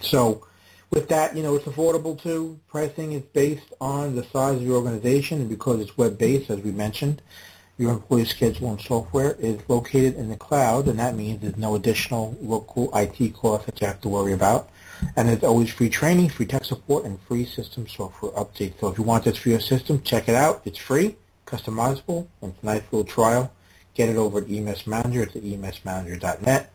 [0.00, 0.46] So
[0.90, 2.58] with that, you know, it's affordable too.
[2.68, 6.70] Pricing is based on the size of your organization and because it's web-based, as we
[6.70, 7.22] mentioned,
[7.78, 11.76] your employee schedule and software is located in the cloud, and that means there's no
[11.76, 14.68] additional local IT costs that you have to worry about.
[15.14, 18.80] And there's always free training, free tech support, and free system software updates.
[18.80, 20.62] So if you want this for your system, check it out.
[20.64, 21.14] It's free,
[21.46, 23.52] customizable, and it's a nice little trial.
[23.94, 25.22] Get it over at EMS Manager.
[25.22, 26.72] It's at emsmanager.net.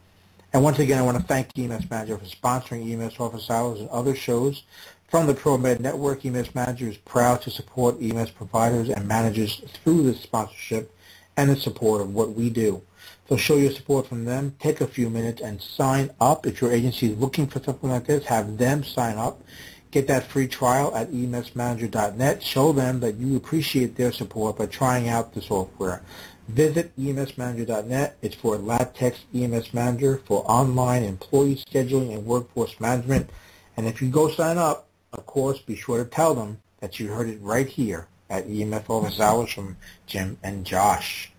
[0.54, 3.90] And once again, I want to thank EMS Manager for sponsoring EMS Office Hours and
[3.90, 4.62] other shows
[5.08, 6.24] from the ProMed Network.
[6.24, 10.96] EMS Manager is proud to support EMS providers and managers through this sponsorship
[11.38, 12.84] and the support of what we do.
[13.28, 14.56] So show your support from them.
[14.60, 16.46] Take a few minutes and sign up.
[16.46, 19.42] If your agency is looking for something like this, have them sign up.
[19.90, 22.44] Get that free trial at emsmanager.net.
[22.44, 26.04] Show them that you appreciate their support by trying out the software.
[26.50, 28.18] Visit emsmanager.net.
[28.22, 33.30] It's for LaTeX EMS Manager for online employee scheduling and workforce management.
[33.78, 37.08] And if you go sign up, of course, be sure to tell them that you
[37.08, 41.32] heard it right here at EMS Office Hours from Jim and Josh.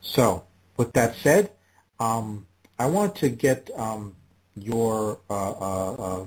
[0.00, 0.44] So,
[0.76, 1.50] with that said,
[2.00, 2.46] um,
[2.78, 4.14] I want to get um,
[4.56, 6.26] your uh, uh, uh,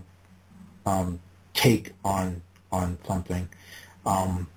[0.85, 1.19] um,
[1.53, 3.49] take on on something.
[4.05, 4.47] Um,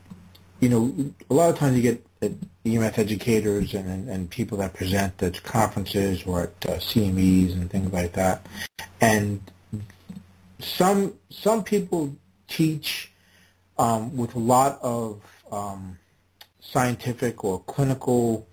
[0.61, 2.07] you know, a lot of times you get
[2.65, 7.71] EMS educators and, and, and people that present at conferences or at uh, CMEs and
[7.71, 8.47] things like that,
[9.01, 9.41] and
[10.61, 12.15] some some people
[12.47, 13.11] teach
[13.79, 15.21] um, with a lot of
[15.51, 15.99] um,
[16.61, 18.47] scientific or clinical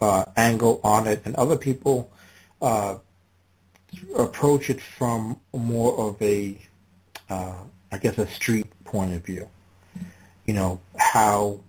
[0.00, 2.10] uh, angle on it, and other people
[2.60, 2.96] uh,
[4.16, 6.58] approach it from more of a,
[7.30, 7.54] uh,
[7.92, 9.48] I guess, a street point of view.
[10.46, 11.60] You know how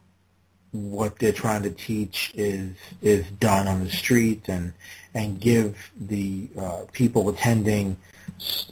[0.73, 4.73] what they're trying to teach is is done on the street, and
[5.13, 7.95] and give the uh, people attending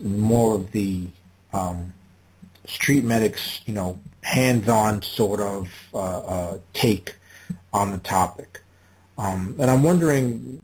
[0.01, 1.07] more of the
[1.53, 1.93] um,
[2.65, 7.15] street medics, you know, hands-on sort of uh, uh, take
[7.73, 8.61] on the topic.
[9.17, 10.61] Um, and I'm wondering,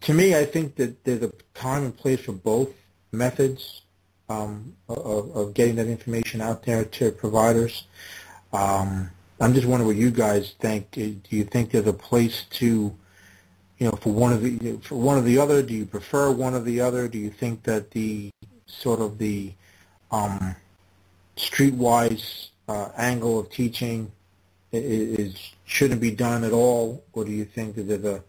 [0.00, 2.70] to me, I think that there's a time and place for both
[3.12, 3.82] methods
[4.28, 7.84] um, of, of getting that information out there to providers.
[8.52, 9.10] Um,
[9.42, 10.92] I'm just wondering what you guys think.
[10.92, 12.96] Do you think there's a place to,
[13.78, 15.64] you know, for one of the for one or the other?
[15.64, 17.08] Do you prefer one or the other?
[17.08, 18.30] Do you think that the
[18.66, 19.52] sort of the
[20.12, 20.54] um,
[21.36, 24.12] streetwise uh, angle of teaching
[24.72, 24.80] i- i-
[25.24, 28.22] is shouldn't be done at all, or do you think that there's a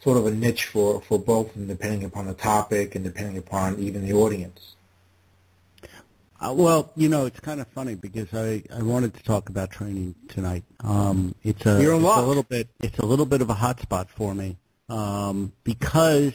[0.00, 3.80] sort of a niche for for both, and depending upon the topic and depending upon
[3.80, 4.76] even the audience?
[6.42, 9.70] Uh, well, you know, it's kind of funny because I, I wanted to talk about
[9.70, 10.64] training tonight.
[10.80, 12.18] Um, it's a You're it's luck.
[12.18, 14.56] a little bit it's a little bit of a hot spot for me
[14.88, 16.32] um, because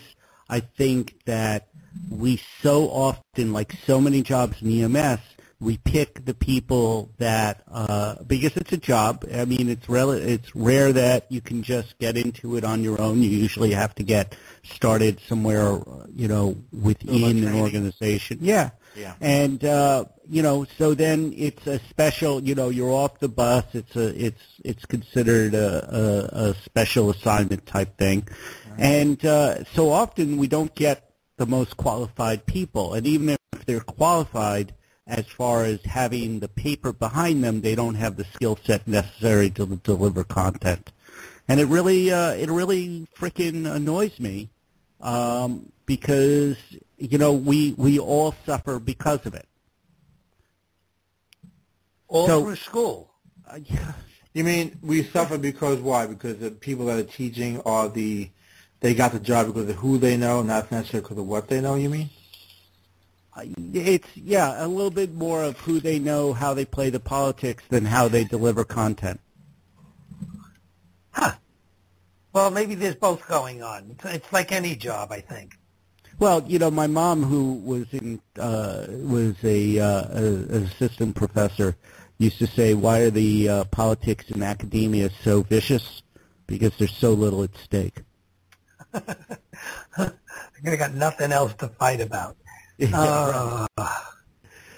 [0.50, 1.68] I think that
[2.10, 5.20] we so often, like so many jobs in EMS,
[5.60, 9.26] we pick the people that uh, because it's a job.
[9.34, 13.02] I mean, it's rel- it's rare that you can just get into it on your
[13.02, 13.22] own.
[13.24, 15.82] You usually have to get started somewhere,
[16.16, 18.38] you know, within an organization.
[18.42, 18.70] Yeah.
[18.98, 19.14] Yeah.
[19.22, 22.42] And uh, you know, so then it's a special.
[22.42, 23.64] You know, you're off the bus.
[23.74, 28.28] It's a it's it's considered a, a, a special assignment type thing,
[28.78, 32.96] and uh, so often we don't get the most qualified people.
[32.96, 34.74] And even if they're qualified,
[35.06, 39.50] as far as having the paper behind them, they don't have the skill set necessary
[39.52, 40.92] to deliver content.
[41.48, 44.50] And it really, uh, it really freaking annoys me
[45.00, 46.58] um, because
[46.98, 49.48] you know we we all suffer because of it.
[52.08, 53.12] All so, through school.
[53.50, 53.94] Uh, yeah.
[54.34, 56.06] You mean we suffer because why?
[56.06, 58.30] Because the people that are teaching are the
[58.80, 61.62] they got the job because of who they know, not necessarily because of what they
[61.62, 61.76] know.
[61.76, 62.10] You mean?
[63.36, 67.00] Uh, it's yeah, a little bit more of who they know, how they play the
[67.00, 69.20] politics, than how they deliver content.
[71.12, 71.34] Huh.
[72.34, 73.90] Well, maybe there's both going on.
[73.92, 75.58] It's, it's like any job, I think.
[76.20, 81.16] Well, you know, my mom, who was in uh, was a, uh, a, an assistant
[81.16, 81.76] professor,
[82.18, 86.02] used to say, "Why are the uh, politics in academia so vicious?
[86.48, 88.02] Because there's so little at stake."
[90.64, 92.36] they got nothing else to fight about.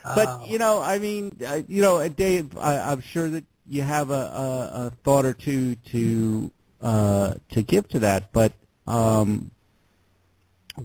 [0.02, 3.82] Uh, but you know, I mean, uh, you know, Dave, I, I'm sure that you
[3.82, 8.32] have a, a, a thought or two to uh, to give to that.
[8.32, 8.54] But
[8.88, 9.52] um,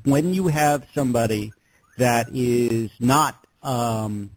[0.05, 1.53] when you have somebody
[1.99, 4.31] that is not, um,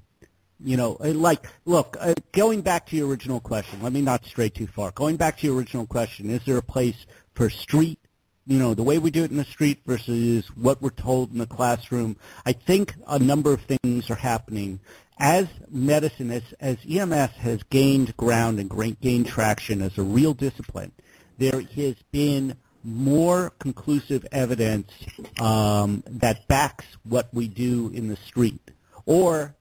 [0.63, 4.49] you know, like, look, uh, going back to your original question, let me not stray
[4.49, 4.91] too far.
[4.91, 7.99] Going back to your original question, is there a place for street
[8.47, 11.37] you know, the way we do it in the street versus what we're told in
[11.37, 12.15] the classroom.
[12.45, 14.79] I think a number of things are happening.
[15.19, 20.93] As medicine, as, as EMS has gained ground and gained traction as a real discipline,
[21.37, 24.91] there has been more conclusive evidence
[25.39, 28.71] um, that backs what we do in the street
[29.05, 29.55] or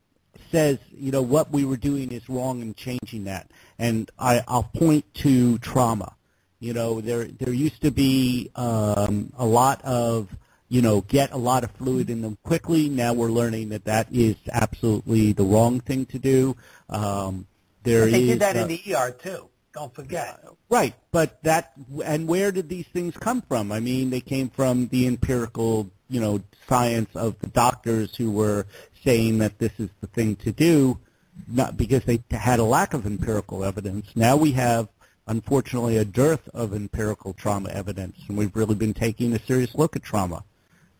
[0.50, 3.50] says, you know, what we were doing is wrong and changing that.
[3.78, 6.14] And I, I'll point to trauma.
[6.58, 10.28] You know, there there used to be um, a lot of
[10.68, 12.88] you know get a lot of fluid in them quickly.
[12.88, 16.56] Now we're learning that that is absolutely the wrong thing to do.
[16.88, 17.46] Um,
[17.82, 19.48] there they is, did that uh, in the ER too.
[19.76, 20.42] Don't forget.
[20.70, 21.72] Right, but that
[22.02, 23.70] and where did these things come from?
[23.70, 28.64] I mean, they came from the empirical, you know, science of the doctors who were
[29.04, 30.98] saying that this is the thing to do,
[31.46, 34.06] not because they had a lack of empirical evidence.
[34.16, 34.88] Now we have
[35.26, 39.94] unfortunately a dearth of empirical trauma evidence, and we've really been taking a serious look
[39.94, 40.42] at trauma.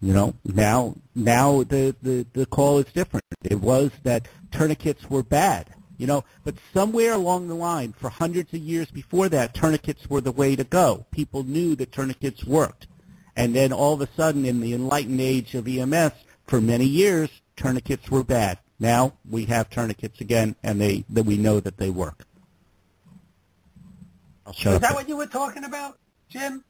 [0.03, 3.25] You know, now now the, the, the call is different.
[3.43, 5.69] It was that tourniquets were bad,
[5.99, 10.21] you know, but somewhere along the line, for hundreds of years before that, tourniquets were
[10.21, 11.07] the way to go.
[11.11, 12.87] People knew that tourniquets worked.
[13.35, 16.13] And then all of a sudden, in the enlightened age of EMS,
[16.47, 18.59] for many years, tourniquets were bad.
[18.79, 22.25] Now we have tourniquets again, and they that we know that they work.
[24.49, 26.63] Is that what you were talking about, Jim?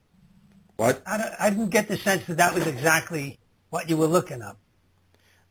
[0.76, 1.02] What?
[1.06, 3.38] I, I didn't get the sense that that was exactly
[3.70, 4.58] what you were looking up.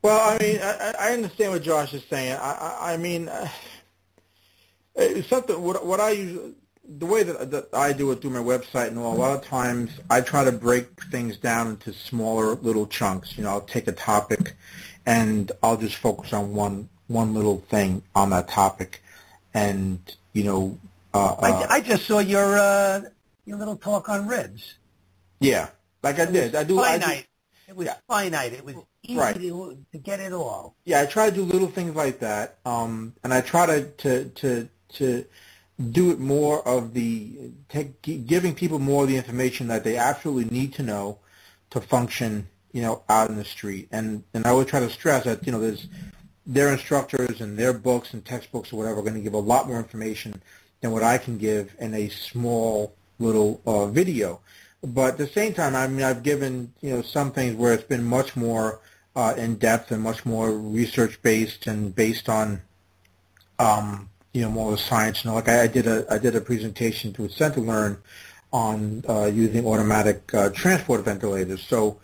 [0.05, 2.33] Well, I mean, I, I understand what Josh is saying.
[2.33, 3.47] I, I, I mean, uh,
[4.93, 5.59] it's something.
[5.59, 6.53] What, what I use,
[6.87, 9.15] the way that, that I do it through my website and all.
[9.15, 13.35] A lot of times, I try to break things down into smaller little chunks.
[13.35, 14.53] You know, I'll take a topic,
[15.07, 19.01] and I'll just focus on one one little thing on that topic,
[19.55, 19.97] and
[20.33, 20.77] you know,
[21.15, 23.01] uh, I, uh, I, just saw your uh,
[23.47, 24.75] your little talk on ribs.
[25.39, 25.69] Yeah,
[26.03, 26.53] like I did.
[26.53, 26.75] I do.
[26.75, 27.03] Finite.
[27.03, 27.23] I do,
[27.69, 27.95] it was yeah.
[28.07, 28.53] finite.
[28.53, 28.75] It was
[29.09, 29.35] easy right.
[29.35, 30.75] to, to, get it all.
[30.85, 34.25] Yeah, I try to do little things like that, um, and I try to to
[34.29, 35.25] to, to
[35.91, 40.45] do it more of the take, giving people more of the information that they absolutely
[40.55, 41.19] need to know
[41.71, 43.87] to function, you know, out in the street.
[43.91, 45.87] And and I would try to stress that you know there's
[46.45, 49.67] their instructors and their books and textbooks or whatever are going to give a lot
[49.67, 50.41] more information
[50.81, 54.41] than what I can give in a small little uh, video.
[54.83, 57.83] But at the same time, I mean, I've given you know some things where it's
[57.83, 58.79] been much more
[59.15, 62.61] uh, in depth and much more research based and based on
[63.59, 65.23] um, you know more science.
[65.23, 67.97] You know, like I, I did a I did a presentation to CentreLearn
[68.51, 71.63] on uh, using automatic uh, transport ventilators.
[71.63, 71.99] So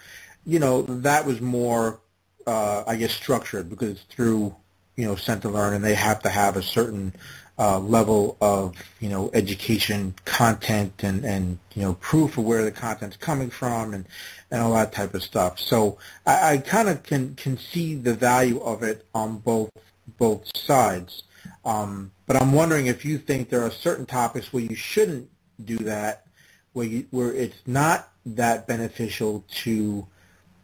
[0.46, 2.00] you know that was more
[2.48, 4.56] uh, I guess structured because it's through
[4.96, 7.14] you know CentreLearn and they have to have a certain
[7.62, 12.72] uh, level of you know education content and and you know proof of where the
[12.72, 14.08] content's coming from and
[14.50, 15.60] and all that type of stuff.
[15.60, 19.70] So I, I kind of can can see the value of it on both
[20.18, 21.22] both sides.
[21.64, 25.30] Um, but I'm wondering if you think there are certain topics where you shouldn't
[25.64, 26.26] do that,
[26.74, 30.08] where you, where it's not that beneficial to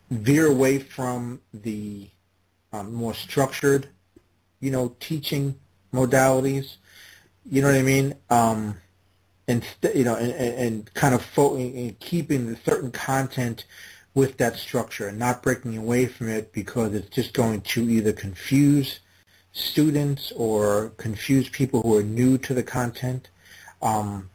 [0.10, 2.10] veer away from the
[2.74, 3.88] um, more structured,
[4.60, 5.60] you know, teaching
[5.94, 6.78] modalities
[7.50, 8.16] you know what I mean?
[8.30, 8.78] Um,
[9.48, 13.66] and you know, and, and kind of fo- and keeping the certain content
[14.14, 18.12] with that structure and not breaking away from it because it's just going to either
[18.12, 19.00] confuse
[19.52, 23.30] students or confuse people who are new to the content?
[23.82, 24.30] Um,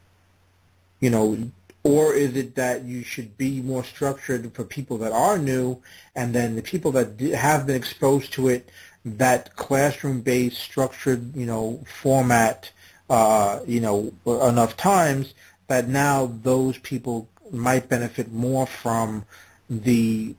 [1.00, 1.50] you know,
[1.82, 5.82] or is it that you should be more structured for people that are new,
[6.14, 8.70] and then the people that have been exposed to it,
[9.04, 12.70] that classroom-based structured, you know, format,
[13.10, 15.34] uh, you know, enough times
[15.66, 19.24] that now those people might benefit more from
[19.68, 20.34] the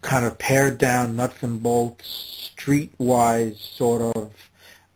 [0.00, 4.32] kind of pared down nuts and bolts, streetwise sort of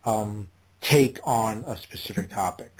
[0.04, 0.48] um,
[0.80, 2.70] take on a specific topic.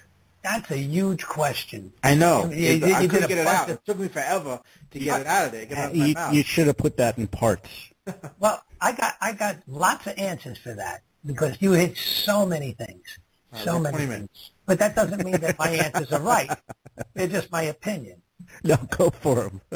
[0.43, 1.93] That's a huge question.
[2.03, 2.51] I know.
[2.51, 3.67] You, you, I couldn't get it out.
[3.67, 4.61] bunch It took me forever
[4.91, 5.67] to get it out of there.
[5.77, 6.35] Out of my you, mouth.
[6.35, 7.69] you should have put that in parts.
[8.39, 12.73] well, I got I got lots of answers for that because you hit so many
[12.73, 13.19] things,
[13.55, 14.51] so right, many 20 minutes.
[14.67, 16.51] But that doesn't mean that my answers are right.
[17.15, 18.23] They're just my opinion.
[18.65, 19.61] No, go for them.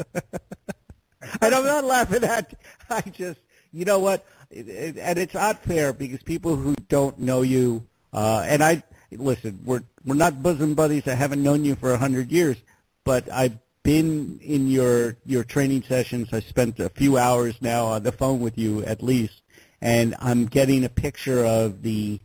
[1.41, 2.53] and I'm not laughing at.
[2.89, 3.39] I just,
[3.71, 4.25] you know what?
[4.51, 9.59] And it's not fair because people who don't know you, uh, and I listen.
[9.65, 11.07] We're we're not bosom buddies.
[11.07, 12.57] I haven't known you for a hundred years,
[13.03, 16.29] but I've been in your your training sessions.
[16.31, 19.41] I spent a few hours now on the phone with you at least,
[19.81, 22.19] and I'm getting a picture of the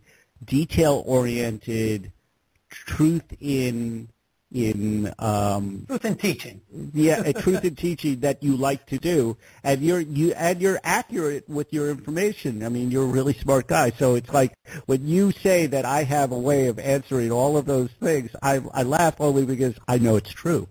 [0.44, 2.12] detail oriented
[2.70, 4.08] truth in
[4.52, 6.60] in um, Truth in teaching.
[6.92, 10.80] yeah, a truth in teaching that you like to do, and you're you and you're
[10.82, 12.64] accurate with your information.
[12.64, 13.90] I mean, you're a really smart guy.
[13.90, 14.52] So it's like
[14.86, 18.60] when you say that I have a way of answering all of those things, I
[18.74, 20.66] I laugh only because I know it's true.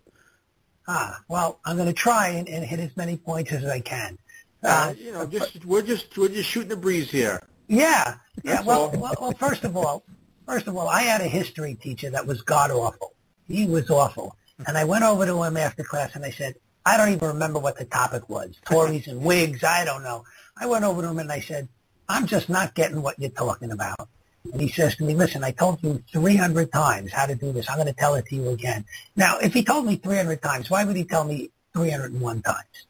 [0.87, 4.17] Ah, well, I'm going to try and, and hit as many points as I can.
[4.63, 7.41] Uh, Uh, you know, just we're just we're just shooting the breeze here.
[7.69, 8.61] Yeah, yeah.
[8.61, 10.03] Well, well, well, first of all,
[10.45, 13.13] first of all, I had a history teacher that was god awful.
[13.47, 14.35] He was awful,
[14.67, 16.55] and I went over to him after class and I said,
[16.85, 18.55] I don't even remember what the topic was.
[18.65, 20.23] Tories and Whigs, I don't know.
[20.57, 21.69] I went over to him and I said,
[22.07, 24.09] I'm just not getting what you're talking about.
[24.51, 27.69] And he says to me, listen, I told you 300 times how to do this.
[27.69, 28.85] I'm going to tell it to you again.
[29.15, 32.87] Now, if he told me 300 times, why would he tell me 301 times?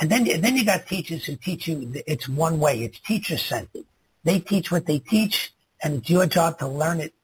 [0.00, 2.82] And then, then you got teachers who teach you it's one way.
[2.82, 3.84] It's teacher-centered.
[4.24, 5.52] They teach what they teach,
[5.82, 7.14] and it's your job to learn it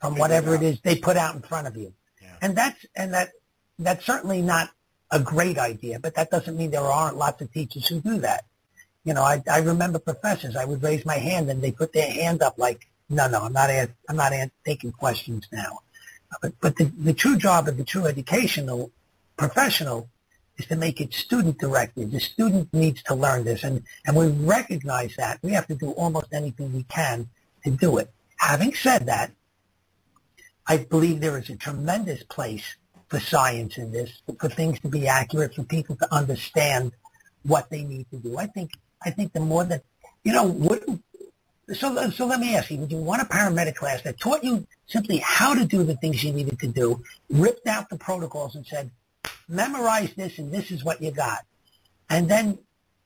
[0.00, 1.92] from Figure whatever it it is they put out in front of you.
[2.22, 2.28] Yeah.
[2.40, 3.30] And that's and that
[3.78, 4.70] that's certainly not
[5.10, 8.44] a great idea, but that doesn't mean there aren't lots of teachers who do that.
[9.04, 10.56] You know, I, I remember professors.
[10.56, 13.52] I would raise my hand, and they put their hand up like, "No, no, I'm
[13.52, 13.70] not.
[13.70, 15.80] Ask, I'm not ask, taking questions now."
[16.42, 18.90] But but the, the true job of the true educational
[19.36, 20.08] professional
[20.58, 22.10] is to make it student directed.
[22.10, 25.92] The student needs to learn this, and and we recognize that we have to do
[25.92, 27.28] almost anything we can
[27.64, 28.10] to do it.
[28.36, 29.32] Having said that,
[30.66, 32.76] I believe there is a tremendous place
[33.08, 36.92] for science in this, for things to be accurate, for people to understand
[37.44, 38.36] what they need to do.
[38.36, 38.72] I think
[39.04, 39.82] I think the more that
[40.24, 40.82] you know, what,
[41.72, 44.66] so so let me ask you: Would you want a paramedic class that taught you
[44.86, 48.66] simply how to do the things you needed to do, ripped out the protocols, and
[48.66, 48.90] said,
[49.48, 51.40] memorize this, and this is what you got,
[52.08, 52.58] and then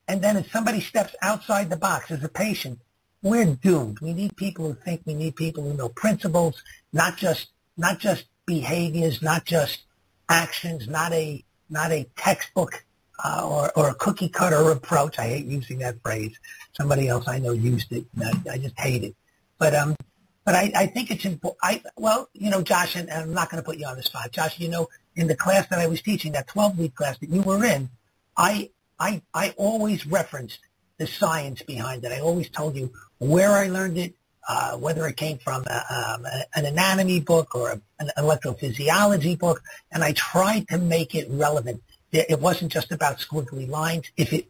[0.08, 2.80] and then if somebody steps outside the box as a patient,
[3.22, 4.00] we're doomed.
[4.00, 5.02] We need people who think.
[5.06, 9.84] We need people who know principles, not just not just behaviors, not just
[10.28, 12.84] actions, not a not a textbook
[13.24, 15.18] uh, or or a cookie cutter approach.
[15.18, 16.36] I hate using that phrase.
[16.76, 18.04] Somebody else I know used it.
[18.16, 19.14] And I, I just hate it.
[19.58, 19.96] But um,
[20.44, 21.60] but I, I think it's important.
[21.62, 24.02] I well, you know, Josh, and, and I'm not going to put you on the
[24.02, 24.58] spot, Josh.
[24.58, 27.42] You know, in the class that I was teaching, that 12 week class that you
[27.42, 27.90] were in,
[28.36, 30.60] I I I always referenced
[30.98, 32.12] the science behind it.
[32.12, 34.14] I always told you where I learned it,
[34.48, 39.38] uh, whether it came from a, um, a, an anatomy book or a, an electrophysiology
[39.38, 41.82] book, and I tried to make it relevant.
[42.12, 44.10] It wasn't just about squiggly lines.
[44.16, 44.46] If it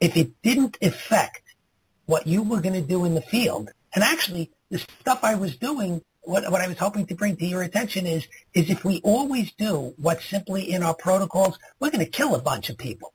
[0.00, 1.42] if it didn't affect
[2.04, 5.56] what you were going to do in the field, and actually the stuff I was
[5.56, 9.00] doing, what, what I was hoping to bring to your attention is is if we
[9.02, 13.12] always do what's simply in our protocols, we're going to kill a bunch of people.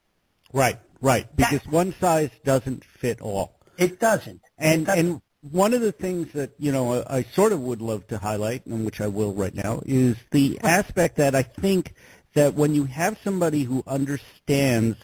[0.54, 1.28] Right, right.
[1.36, 3.60] Because one size doesn't fit all.
[3.78, 4.42] It doesn't.
[4.58, 5.06] And It doesn't.
[5.06, 8.18] and one of the things that you know I, I sort of would love to
[8.18, 11.94] highlight, and which I will right now, is the aspect that I think
[12.34, 14.98] that when you have somebody who understands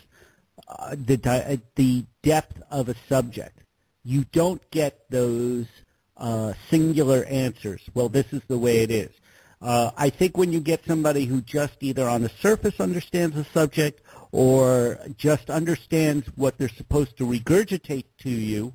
[0.67, 3.59] uh, the di- the depth of a subject,
[4.03, 5.65] you don't get those
[6.17, 7.81] uh, singular answers.
[7.93, 9.09] Well, this is the way it is.
[9.61, 13.45] Uh, I think when you get somebody who just either on the surface understands the
[13.45, 14.01] subject
[14.31, 18.73] or just understands what they're supposed to regurgitate to you,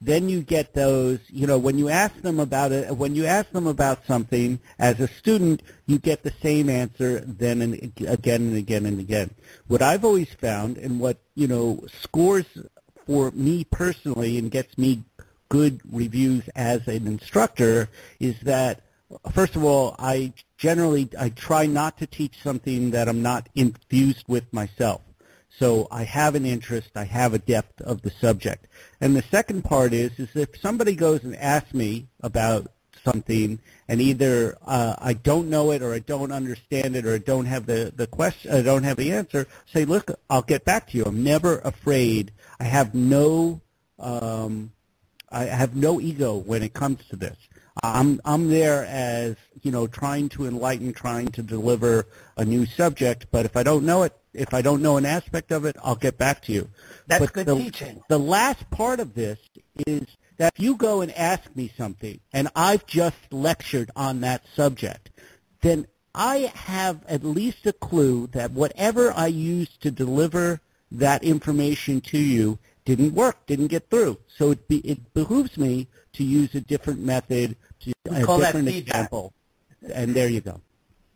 [0.00, 3.50] then you get those, you know, when you ask them about it, when you ask
[3.50, 7.74] them about something as a student, you get the same answer then and
[8.06, 9.30] again and again and again.
[9.66, 12.46] What I've always found and what, you know, scores
[13.04, 15.02] for me personally and gets me
[15.50, 18.80] good reviews as an instructor is that
[19.32, 24.24] first of all, I generally I try not to teach something that I'm not infused
[24.28, 25.02] with myself.
[25.58, 28.66] So I have an interest, I have a depth of the subject.
[29.00, 32.68] And the second part is is if somebody goes and asks me about
[33.04, 37.18] something and either uh, I don't know it or I don't understand it or I
[37.18, 40.88] don't have the, the question I don't have the answer, say, look, I'll get back
[40.90, 41.04] to you.
[41.04, 42.30] I'm never afraid.
[42.60, 43.60] I have no
[43.98, 44.72] um,
[45.30, 47.36] I have no ego when it comes to this.
[47.82, 52.06] I'm I'm there as you know trying to enlighten, trying to deliver
[52.36, 53.26] a new subject.
[53.30, 55.94] But if I don't know it, if I don't know an aspect of it, I'll
[55.94, 56.68] get back to you.
[57.06, 58.02] That's but good the, teaching.
[58.08, 59.38] The last part of this
[59.86, 60.06] is
[60.36, 65.10] that if you go and ask me something, and I've just lectured on that subject,
[65.62, 70.60] then I have at least a clue that whatever I used to deliver
[70.92, 72.58] that information to you
[72.96, 74.18] didn't work, didn't get through.
[74.36, 78.46] So it, be, it behooves me to use a different method, to, a call that
[78.46, 79.32] different example.
[79.92, 80.60] And there you go.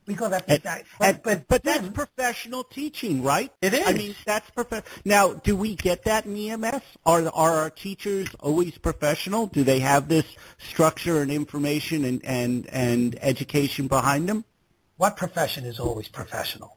[0.06, 0.84] We call that feedback.
[0.98, 3.50] But, but, but, that's professional teaching, right?
[3.62, 6.82] It I mean, that's prof- Now, do we get that in EMS?
[7.06, 9.46] Are are our teachers always professional?
[9.46, 10.26] Do they have this
[10.58, 14.44] structure and information and and and education behind them?
[14.96, 16.76] what profession is always professional?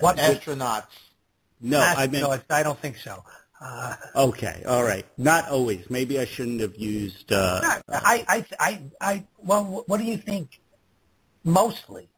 [0.00, 0.86] What Astronauts.
[1.64, 3.24] No, I mean, no, I don't think so.
[3.58, 5.88] Uh, okay, all right, not always.
[5.88, 7.32] Maybe I shouldn't have used.
[7.32, 10.60] Uh, I, I, I, I, well, what do you think?
[11.42, 12.10] Mostly,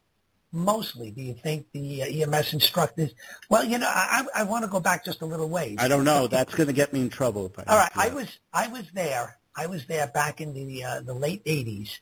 [0.51, 3.15] mostly, do you think the uh, EMS instructors?
[3.49, 5.77] Well, you know, I, I want to go back just a little ways.
[5.79, 6.27] I don't know.
[6.27, 9.39] That's going to get me in trouble if All right, I was, I was there.
[9.57, 11.99] I was there back in the uh, the late '80s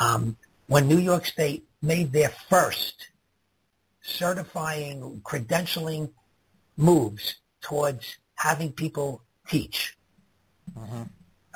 [0.00, 0.36] um,
[0.66, 3.06] when New York State made their first
[4.02, 6.10] certifying, credentialing
[6.78, 9.96] moves towards having people teach.
[10.76, 11.08] All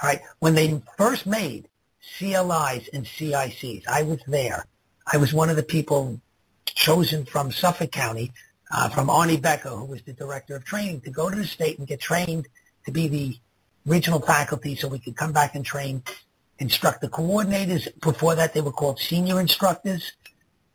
[0.03, 0.21] right.
[0.41, 1.69] When they first made
[2.19, 4.67] CLIs and CICs, I was there.
[5.11, 6.21] I was one of the people
[6.67, 8.33] chosen from Suffolk County,
[8.71, 11.79] uh, from Arnie Becker, who was the director of training, to go to the state
[11.79, 12.49] and get trained
[12.85, 13.37] to be the
[13.87, 16.03] regional faculty so we could come back and train
[16.59, 17.89] instructor coordinators.
[18.01, 20.13] Before that, they were called senior instructors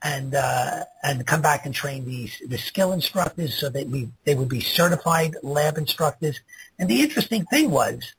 [0.03, 4.35] and uh, and come back and train these the skill instructors so that we they
[4.35, 6.39] would be certified lab instructors.
[6.79, 8.13] And the interesting thing was,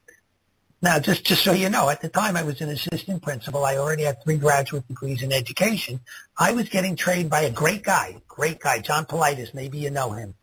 [0.82, 3.64] now just just so you know, at the time I was an assistant principal.
[3.64, 6.00] I already had three graduate degrees in education.
[6.36, 9.54] I was getting trained by a great guy, great guy, John Politis.
[9.54, 10.34] Maybe you know him.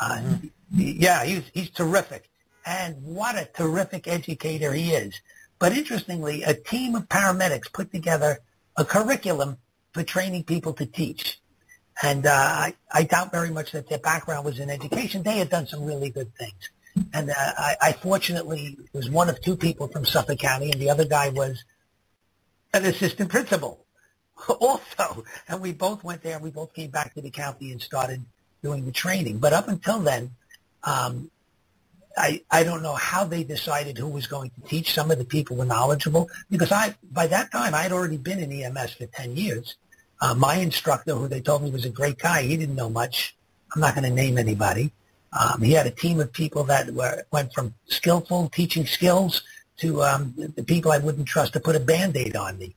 [0.00, 0.22] Uh,
[0.72, 2.28] Yeah, he's he's terrific,
[2.64, 5.20] and what a terrific educator he is.
[5.58, 8.38] But interestingly, a team of paramedics put together
[8.76, 9.58] a curriculum
[9.92, 11.38] for training people to teach.
[12.02, 15.22] And uh, I, I doubt very much that their background was in education.
[15.22, 16.70] They had done some really good things.
[17.12, 20.90] And uh, I, I fortunately was one of two people from Suffolk County, and the
[20.90, 21.64] other guy was
[22.72, 23.84] an assistant principal
[24.60, 25.24] also.
[25.48, 28.24] And we both went there, and we both came back to the county and started
[28.62, 29.38] doing the training.
[29.38, 30.30] But up until then,
[30.84, 31.30] um,
[32.16, 34.92] I, I don't know how they decided who was going to teach.
[34.92, 38.40] Some of the people were knowledgeable because I, by that time, I had already been
[38.40, 39.76] in EMS for 10 years.
[40.20, 43.34] Uh, my instructor, who they told me was a great guy, he didn't know much.
[43.74, 44.92] I'm not going to name anybody.
[45.32, 49.42] Um, he had a team of people that were, went from skillful teaching skills
[49.78, 52.74] to um, the people I wouldn't trust to put a Band-Aid on me.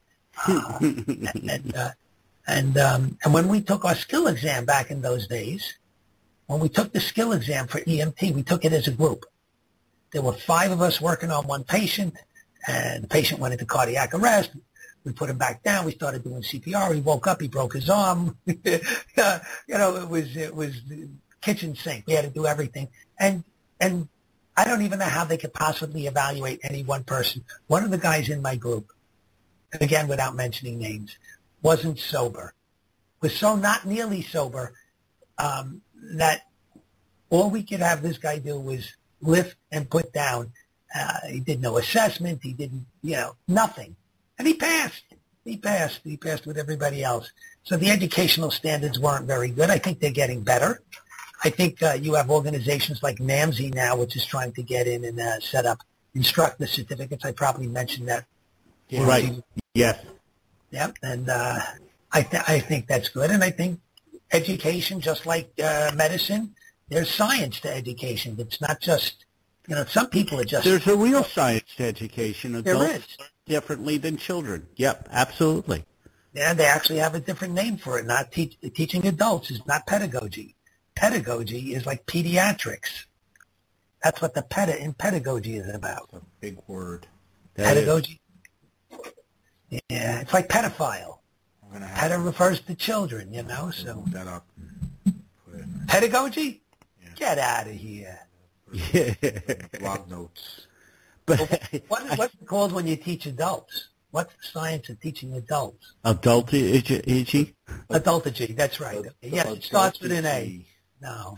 [0.47, 1.91] Uh, and and, uh,
[2.47, 5.73] and, um, and when we took our skill exam back in those days,
[6.48, 9.26] when we took the skill exam for EMT, we took it as a group.
[10.12, 12.16] There were five of us working on one patient,
[12.68, 14.52] and the patient went into cardiac arrest.
[15.04, 15.86] We put him back down.
[15.86, 16.94] We started doing CPR.
[16.94, 17.41] He woke up.
[17.41, 18.38] He broke his arm.
[19.68, 20.76] You know, it was it was
[21.41, 22.06] kitchen sink.
[22.08, 22.89] We had to do everything,
[23.20, 23.44] and
[23.80, 24.08] and
[24.56, 27.44] I don't even know how they could possibly evaluate any one person.
[27.68, 28.91] One of the guys in my group,
[29.80, 31.18] again without mentioning names,
[31.62, 32.54] wasn't sober.
[33.22, 34.74] Was so not nearly sober
[35.38, 35.82] um,
[36.16, 36.47] that
[37.30, 40.51] all we could have this guy do was lift and put down.
[40.93, 42.39] Uh, he did no assessment.
[42.43, 43.95] He didn't, you know, nothing.
[44.38, 45.04] And he passed.
[45.43, 46.01] He passed.
[46.04, 47.32] He passed with everybody else.
[47.64, 49.70] So the educational standards weren't very good.
[49.70, 50.82] I think they're getting better.
[51.43, 55.04] I think uh, you have organizations like NAEMSE now, which is trying to get in
[55.04, 55.80] and uh, set up
[56.16, 57.26] instructor certificates.
[57.26, 58.26] I probably mentioned that.
[58.91, 59.43] Right.
[59.74, 59.99] Yes.
[60.72, 60.97] Yep.
[61.01, 61.60] And uh,
[62.12, 63.32] I, th- I think that's good.
[63.32, 63.80] And I think
[64.34, 66.55] education, just like uh, medicine,
[66.89, 68.36] there's science to education.
[68.39, 69.25] It's not just,
[69.67, 70.65] you know, some people are just.
[70.65, 72.51] There's a real science to education.
[72.61, 73.17] There Adults is.
[73.19, 74.67] learn differently than children.
[74.75, 75.86] Yep, absolutely.
[76.36, 78.05] And they actually have a different name for it.
[78.05, 80.55] Not teach, teaching adults is not pedagogy.
[80.95, 83.05] Pedagogy is like pediatrics.
[84.03, 86.09] That's what the peda in pedagogy is about.
[86.11, 87.07] That's a big word.
[87.55, 88.19] That is- pedagogy.
[89.89, 91.19] Yeah, it's like pedophile.
[91.74, 93.71] I'm gonna have Peda refers to children, you know.
[93.71, 94.45] So that up.
[95.05, 96.61] and Put it in pedagogy.
[97.01, 97.09] Yeah.
[97.15, 98.19] Get out of here.
[98.71, 99.13] Yeah.
[99.80, 100.67] blog notes.
[101.26, 101.39] But
[101.88, 103.89] What what's it called when you teach adults?
[104.11, 105.93] What's the science of teaching adults?
[106.05, 107.55] adult he?
[107.89, 108.55] Adultology.
[108.55, 109.03] That's right.
[109.21, 110.65] Yes, it starts with an A.
[111.01, 111.38] No.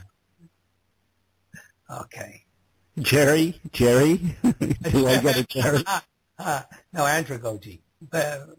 [1.89, 2.43] Okay.
[2.99, 3.59] Jerry?
[3.71, 4.17] Jerry?
[4.43, 5.83] Do I get a Jerry?
[6.37, 6.61] Uh,
[6.93, 7.79] no, andragogy.
[8.01, 8.49] But,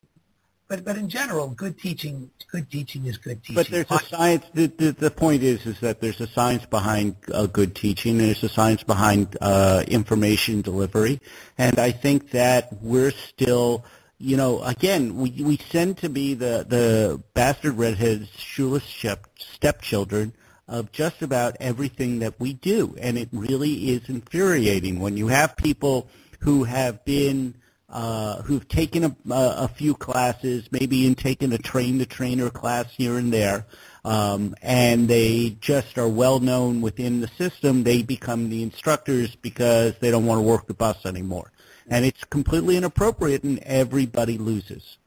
[0.68, 3.54] but but in general, good teaching good teaching is good teaching.
[3.54, 4.44] But there's a science.
[4.54, 8.18] The, the, the point is, is that there's a science behind uh, good teaching.
[8.18, 11.20] There's a science behind uh, information delivery,
[11.58, 13.84] and I think that we're still,
[14.18, 20.32] you know, again, we we tend to be the the bastard redheads, shoeless step, stepchildren
[20.68, 25.56] of just about everything that we do, and it really is infuriating when you have
[25.56, 26.08] people
[26.40, 27.54] who have been
[27.88, 33.16] uh, who've taken a, a, a few classes, maybe even taken a train-the-trainer class here
[33.16, 33.64] and there,
[34.04, 37.84] um, and they just are well known within the system.
[37.84, 41.52] They become the instructors because they don't want to work the bus anymore,
[41.86, 44.98] and it's completely inappropriate, and everybody loses.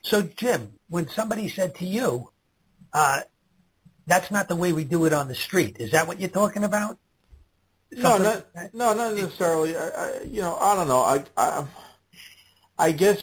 [0.00, 2.30] So, Jim, when somebody said to you,
[2.94, 3.20] uh,
[4.06, 6.64] "That's not the way we do it on the street," is that what you're talking
[6.64, 6.98] about?
[7.92, 9.76] No, Something- not, no, not necessarily.
[9.76, 11.02] I, I, you know, I don't know.
[11.02, 11.64] I, I,
[12.82, 13.22] I guess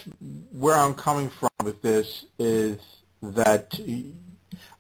[0.54, 2.80] where I'm coming from with this is
[3.22, 3.78] that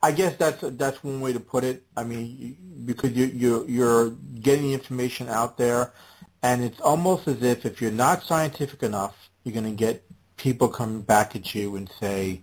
[0.01, 1.83] I guess that's that's one way to put it.
[1.97, 2.55] I mean,
[2.85, 4.11] because you you you're
[4.41, 5.91] getting information out there,
[6.41, 10.01] and it's almost as if if you're not scientific enough, you're going to get
[10.37, 12.41] people coming back at you and say,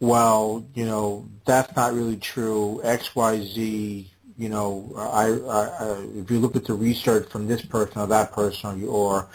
[0.00, 2.80] well, you know, that's not really true.
[2.84, 4.10] X, Y, Z.
[4.38, 8.06] You know, I, I, I if you look at the research from this person or
[8.06, 9.28] that person, or, or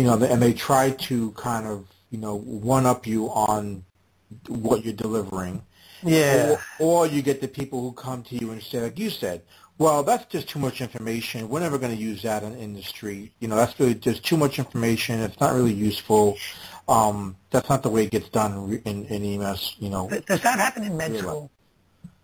[0.00, 3.84] you know, and they try to kind of you know one up you on
[4.48, 5.62] what you're delivering.
[6.02, 6.56] Yeah.
[6.78, 9.42] Or, or you get the people who come to you and say, like you said,
[9.76, 11.50] well, that's just too much information.
[11.50, 13.30] We're never going to use that in, industry.
[13.40, 15.20] You know, that's really just too much information.
[15.20, 16.38] It's not really useful.
[16.88, 19.76] Um, that's not the way it gets done in, in EMS.
[19.80, 21.50] You know, Does that happen in med school?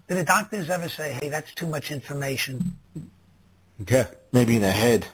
[0.08, 2.78] Do the doctors ever say, "Hey, that's too much information"?
[3.86, 4.06] Yeah.
[4.32, 5.06] maybe in the head.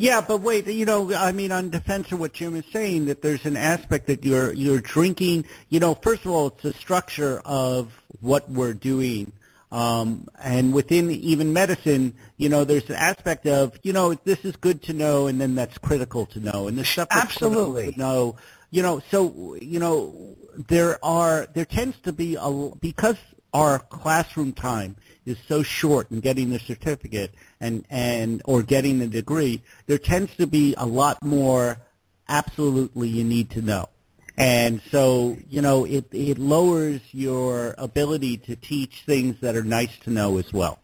[0.00, 3.20] Yeah, but wait, you know, I mean, on defense of what Jim is saying, that
[3.20, 5.44] there's an aspect that you're you're drinking.
[5.70, 9.32] You know, first of all, it's the structure of what we're doing,
[9.72, 14.54] um, and within even medicine, you know, there's an aspect of you know this is
[14.54, 17.92] good to know, and then that's critical to know, and this stuff that's critical Absolutely.
[17.94, 18.36] to know.
[18.70, 20.36] You know, so you know,
[20.68, 23.16] there are there tends to be a because
[23.52, 24.94] our classroom time
[25.28, 30.34] is so short in getting the certificate and and or getting the degree, there tends
[30.36, 31.78] to be a lot more
[32.28, 33.88] absolutely you need to know.
[34.36, 39.96] And so, you know, it it lowers your ability to teach things that are nice
[40.00, 40.78] to know as well.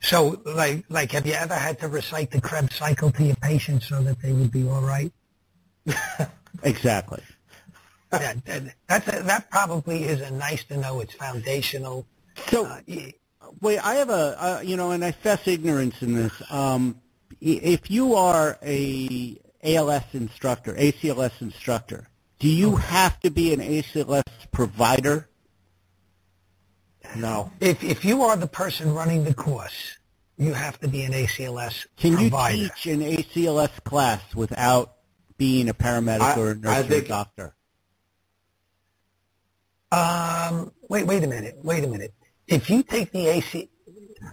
[0.00, 3.86] So, like, like, have you ever had to recite the Krebs cycle to your patients
[3.86, 5.12] so that they would be all right?
[6.62, 7.22] Exactly.
[8.12, 11.00] yeah, that, that's a, that probably is a nice to know.
[11.00, 12.06] It's foundational.
[12.50, 12.78] So
[13.60, 16.32] Wait, I have a, uh, you know, and I fess ignorance in this.
[16.50, 17.00] Um,
[17.40, 22.08] if you are a ALS instructor, ACLS instructor,
[22.38, 24.22] do you have to be an ACLS
[24.52, 25.28] provider?
[27.16, 27.52] No.
[27.60, 29.98] if if you are the person running the course,
[30.36, 32.68] you have to be an ACLS Can you provider.
[32.68, 34.94] teach an ACLS class without
[35.38, 37.54] being a paramedic I- or a I nurse or a think- doctor?
[39.92, 42.12] Um, wait, wait a minute, wait a minute.
[42.46, 43.70] If you take the AC,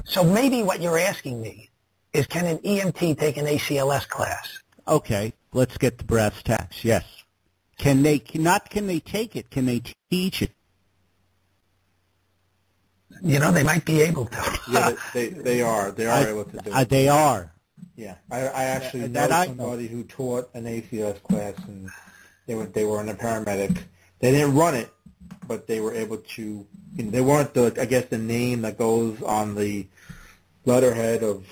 [0.05, 1.69] so maybe what you're asking me
[2.13, 4.59] is, can an EMT take an ACLS class?
[4.87, 6.83] Okay, let's get to brass tacks.
[6.83, 7.05] Yes.
[7.77, 10.51] Can they, not can they take it, can they teach it?
[13.23, 14.59] You know, they might be able to.
[14.71, 15.91] Yeah, they, they they are.
[15.91, 16.89] They are I- able to do uh, it.
[16.89, 17.53] they are.
[17.95, 21.89] Yeah, I, I actually That- that know I somebody who taught an ACLS class, and
[22.47, 23.77] they were they were in a paramedic.
[24.19, 24.89] They didn't run it,
[25.47, 26.65] but they were able to.
[26.95, 29.87] They weren't the I guess the name that goes on the
[30.65, 31.45] letterhead of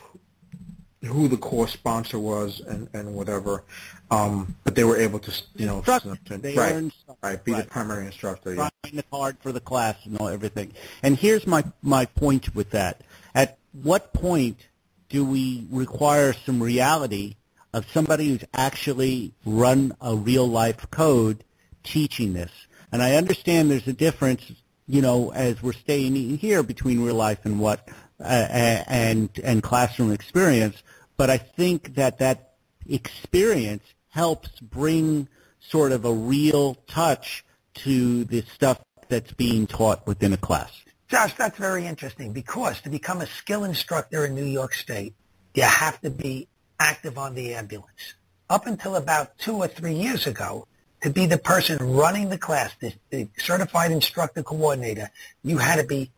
[1.04, 3.64] who the course sponsor was and and whatever.
[4.12, 5.82] Um, but they were able to you know.
[5.82, 7.64] They right earned right be right.
[7.64, 8.54] the primary instructor.
[8.54, 8.70] Yeah.
[8.84, 10.74] trying hard for the class and all everything.
[11.04, 13.02] And here's my my point with that:
[13.34, 14.68] at what point
[15.10, 17.36] do we require some reality
[17.74, 21.44] of somebody who's actually run a real life code
[21.84, 22.52] teaching this?
[22.92, 24.52] And I understand there's a difference,
[24.90, 27.88] you know, as we're staying here between real life and what
[28.20, 30.82] uh, and and classroom experience.
[31.16, 32.56] but I think that that
[32.88, 35.28] experience helps bring
[35.60, 40.72] sort of a real touch to the stuff that's being taught within a class.
[41.08, 45.14] Josh, that's very interesting because to become a skill instructor in New York State,
[45.54, 46.48] you have to be
[46.80, 48.16] active on the ambulance.
[48.50, 50.68] Up until about two or three years ago,
[51.02, 55.10] to be the person running the class, the, the certified instructor coordinator,
[55.44, 56.12] you had to be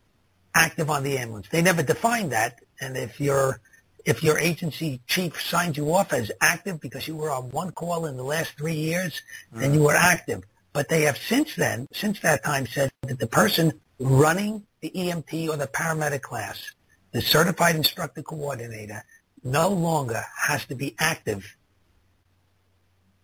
[0.54, 1.48] active on the ambulance.
[1.48, 3.60] They never defined that, and if your
[4.04, 8.06] if your agency chief signed you off as active because you were on one call
[8.06, 9.22] in the last three years,
[9.52, 10.42] then you were active.
[10.72, 15.48] But they have since then, since that time, said that the person running the EMT
[15.48, 16.72] or the paramedic class,
[17.12, 19.04] the certified instructor coordinator,
[19.44, 21.56] no longer has to be active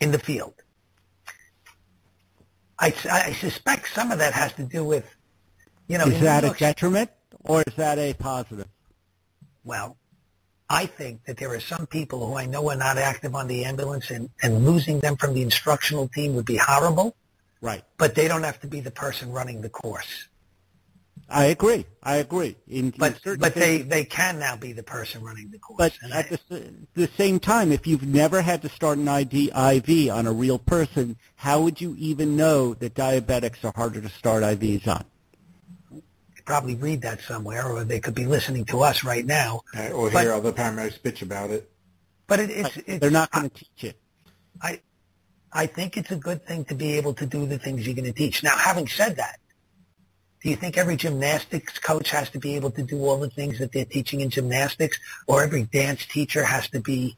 [0.01, 0.55] in the field.
[2.79, 5.05] I, I suspect some of that has to do with,
[5.89, 7.11] you know, Is that a detriment
[7.45, 8.69] or is that a positive?
[9.65, 9.97] Well,
[10.71, 13.65] I think that there are some people who I know are not active on the
[13.65, 17.17] ambulance, and, and losing them from the instructional team would be horrible.
[17.61, 17.83] Right.
[17.97, 20.28] But they don't have to be the person running the course.
[21.31, 21.85] I agree.
[22.03, 22.57] I agree.
[22.69, 25.77] In, in But certain but they, they can now be the person running the course.
[25.79, 29.09] But And at I- the, the same time, if you've never had to start an
[29.09, 34.01] ID, IV on a real person, how would you even know that diabetics are harder
[34.01, 35.05] to start IVs on?
[36.47, 39.61] probably read that somewhere, or they could be listening to us right now.
[39.77, 41.71] Uh, Or But- hear other paramedics bitch about it.
[42.27, 44.01] But it, it's, it's They're not going to teach it.
[44.63, 44.81] I,
[45.53, 48.07] I think it's a good thing to be able to do the things you're going
[48.07, 48.43] to teach.
[48.43, 49.41] Now, having said that,
[50.43, 53.59] do you think every gymnastics coach has to be able to do all the things
[53.59, 57.17] that they're teaching in gymnastics, or every dance teacher has to be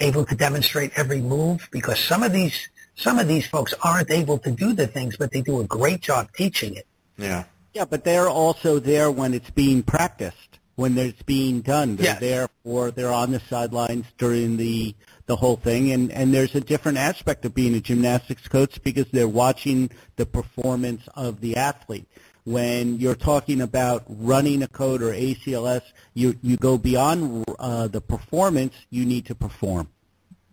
[0.00, 1.68] able to demonstrate every move?
[1.72, 5.32] Because some of these some of these folks aren't able to do the things, but
[5.32, 6.86] they do a great job teaching it.
[7.16, 7.44] Yeah.
[7.72, 11.96] Yeah, but they're also there when it's being practiced, when it's being done.
[11.96, 12.20] They're Yes.
[12.20, 14.94] there for they're on the sidelines during the
[15.26, 19.06] the whole thing, and and there's a different aspect of being a gymnastics coach because
[19.10, 22.06] they're watching the performance of the athlete.
[22.44, 25.82] When you're talking about running a code or ACLS,
[26.14, 28.74] you you go beyond uh, the performance.
[28.90, 29.88] You need to perform.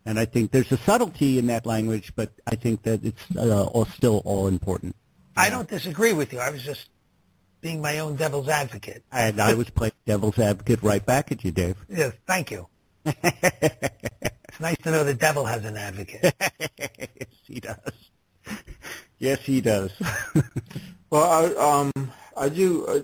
[0.06, 3.66] And I think there's a subtlety in that language, but I think that it's uh,
[3.66, 4.96] all, still all important.
[5.36, 6.40] I don't disagree with you.
[6.40, 6.90] I was just
[7.62, 9.04] being my own devil's advocate.
[9.12, 11.76] And I was playing devil's advocate right back at you, Dave.
[11.90, 12.68] Yes, thank you.
[13.06, 16.34] it's nice to know the devil has an advocate.
[16.80, 17.78] yes, he does.
[19.22, 19.92] Yes, he does.
[21.10, 22.86] Well, I um I do.
[22.88, 23.02] I,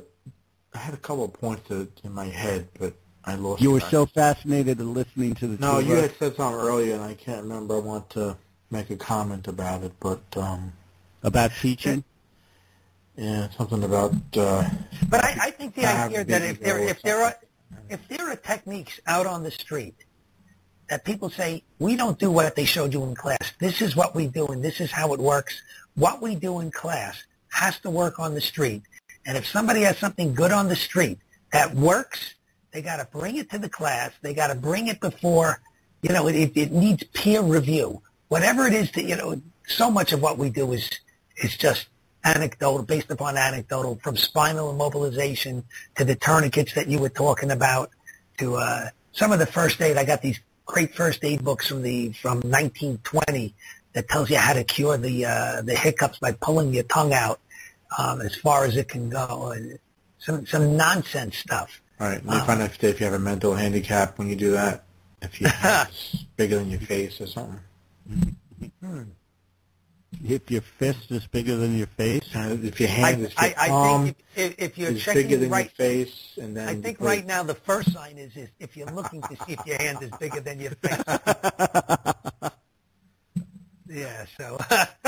[0.73, 2.93] I had a couple of points to, in my head, but
[3.23, 3.61] I lost.
[3.61, 3.91] you were track.
[3.91, 7.13] so fascinated in listening to the No, you of had said something earlier, and I
[7.15, 7.75] can't remember.
[7.75, 8.37] I want to
[8.71, 10.73] make a comment about it, but um,
[11.23, 12.03] about teaching.
[13.15, 14.69] yeah, something about uh,
[15.09, 17.35] But I, I think the I have idea that if there if there are
[17.89, 19.95] if there are techniques out on the street
[20.89, 23.53] that people say we don't do what they showed you in class.
[23.59, 25.63] This is what we do, and this is how it works.
[25.95, 27.23] What we do in class
[27.55, 28.83] has to work on the street.
[29.25, 31.19] And if somebody has something good on the street
[31.51, 32.35] that works,
[32.71, 34.11] they got to bring it to the class.
[34.21, 35.61] They got to bring it before,
[36.01, 38.01] you know, it, it needs peer review.
[38.27, 40.89] Whatever it is that, you know, so much of what we do is,
[41.37, 41.87] is just
[42.23, 45.63] anecdotal, based upon anecdotal, from spinal immobilization
[45.95, 47.91] to the tourniquets that you were talking about
[48.39, 49.95] to, uh, some of the first aid.
[49.95, 53.53] I got these great first aid books from the, from 1920
[53.93, 57.39] that tells you how to cure the, uh, the hiccups by pulling your tongue out,
[57.97, 59.51] um, as far as it can go.
[59.55, 59.79] And
[60.17, 61.81] some, some nonsense stuff.
[61.99, 62.23] all right.
[62.23, 64.83] You find out if, if you have a mental handicap when you do that.
[65.21, 67.59] If your hand's bigger than your face or something.
[70.23, 73.67] If your fist is bigger than your face, If your I, hand is I, I
[73.67, 76.69] palm think if, if, if you're is bigger checking than right, your face, and then
[76.69, 79.65] I think right now the first sign is, is if you're looking to see if
[79.65, 81.03] your hand is bigger than your face.
[83.87, 84.57] yeah, so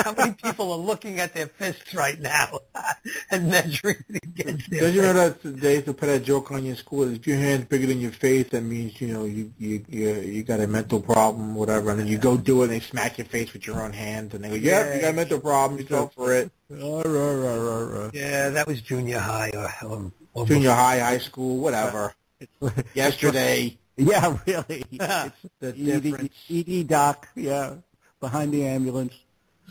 [0.58, 2.60] people are looking at their fists right now
[3.32, 5.14] and measuring it against their Don't you face?
[5.14, 7.14] know that they used to put that joke on your school?
[7.14, 10.44] If your hand's bigger than your face, that means you know you you you, you
[10.44, 11.92] got a mental problem, whatever.
[11.92, 14.34] And then you go do it, and they smack your face with your own hand,
[14.34, 15.80] and they go, "Yep, you got a mental problem.
[15.80, 21.20] You go for it." Yeah, that was junior high or, or, or Junior high, high
[21.20, 22.14] school, whatever.
[22.96, 24.84] Yesterday, yeah, really.
[24.92, 26.34] It's the ED, difference.
[26.50, 27.76] ED doc, yeah,
[28.20, 29.14] behind the ambulance.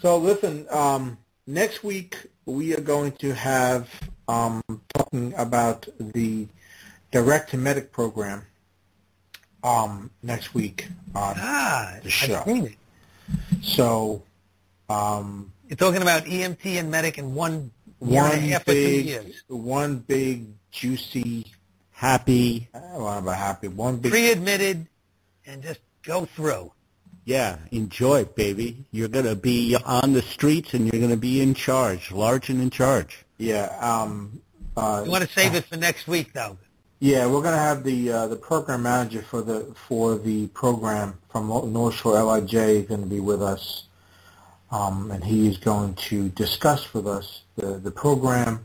[0.00, 3.88] So listen, um, next week we are going to have
[4.28, 4.62] um,
[4.94, 6.48] talking about the
[7.10, 8.44] direct to medic program.
[9.64, 12.36] Um, next week on ah, the show.
[12.36, 12.76] I've seen it.
[13.62, 14.22] So
[14.88, 19.42] um, You're talking about EMT and medic in one one and a half big, years.
[19.48, 21.46] one big juicy.
[21.90, 22.68] Happy.
[22.74, 23.68] I don't know about happy.
[23.68, 24.12] One big.
[24.12, 24.86] Pre-admitted
[25.46, 26.70] and just go through.
[27.26, 28.86] Yeah, enjoy, baby.
[28.92, 32.50] You're going to be on the streets and you're going to be in charge, large
[32.50, 33.24] and in charge.
[33.36, 33.76] Yeah.
[33.80, 34.40] Um,
[34.76, 36.56] uh, You want to save it for next week, though.
[37.00, 41.18] Yeah, we're going to have the uh, the program manager for the for the program
[41.28, 43.86] from North Shore LIJ going to be with us,
[44.70, 48.64] um, and he is going to discuss with us the the program,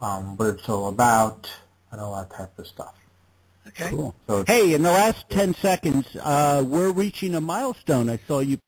[0.00, 1.48] um, what it's all about,
[1.92, 2.94] and all that type of stuff.
[3.74, 3.90] Okay.
[3.90, 4.14] Cool.
[4.26, 8.10] So Hey, in the last 10 seconds, uh, we're reaching a milestone.
[8.10, 8.58] I saw you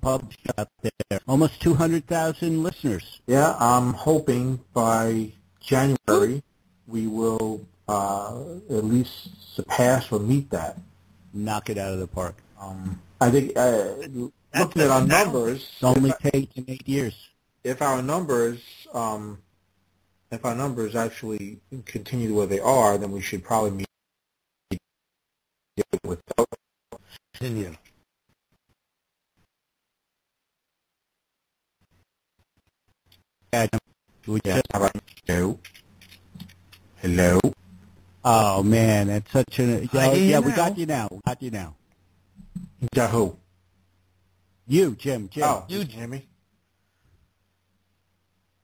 [0.00, 1.20] published out there.
[1.28, 3.20] Almost 200,000 listeners.
[3.26, 6.42] yeah, I'm hoping by January
[6.88, 10.76] we will uh, at least surpass or meet that.
[11.32, 12.34] Knock it out of the park.
[12.60, 13.94] Um, I think uh,
[14.58, 17.14] looking at our numbers, It's only taken eight years.
[17.64, 18.60] if our numbers
[18.92, 19.38] um,
[20.30, 23.86] if our numbers actually continue where they are, then we should probably meet
[26.12, 26.46] with
[27.34, 27.74] Continue.
[33.52, 33.66] Yeah,
[34.26, 34.62] we just-
[35.26, 35.58] hello?
[36.96, 37.40] Hello.
[38.24, 39.88] oh, man, that's such an...
[39.92, 41.08] Oh, you yeah, we got you now.
[41.10, 41.74] We got you now.
[42.94, 43.34] Yahoo.
[44.66, 45.42] You, Jim, Jim.
[45.44, 46.28] Oh, You- Jimmy.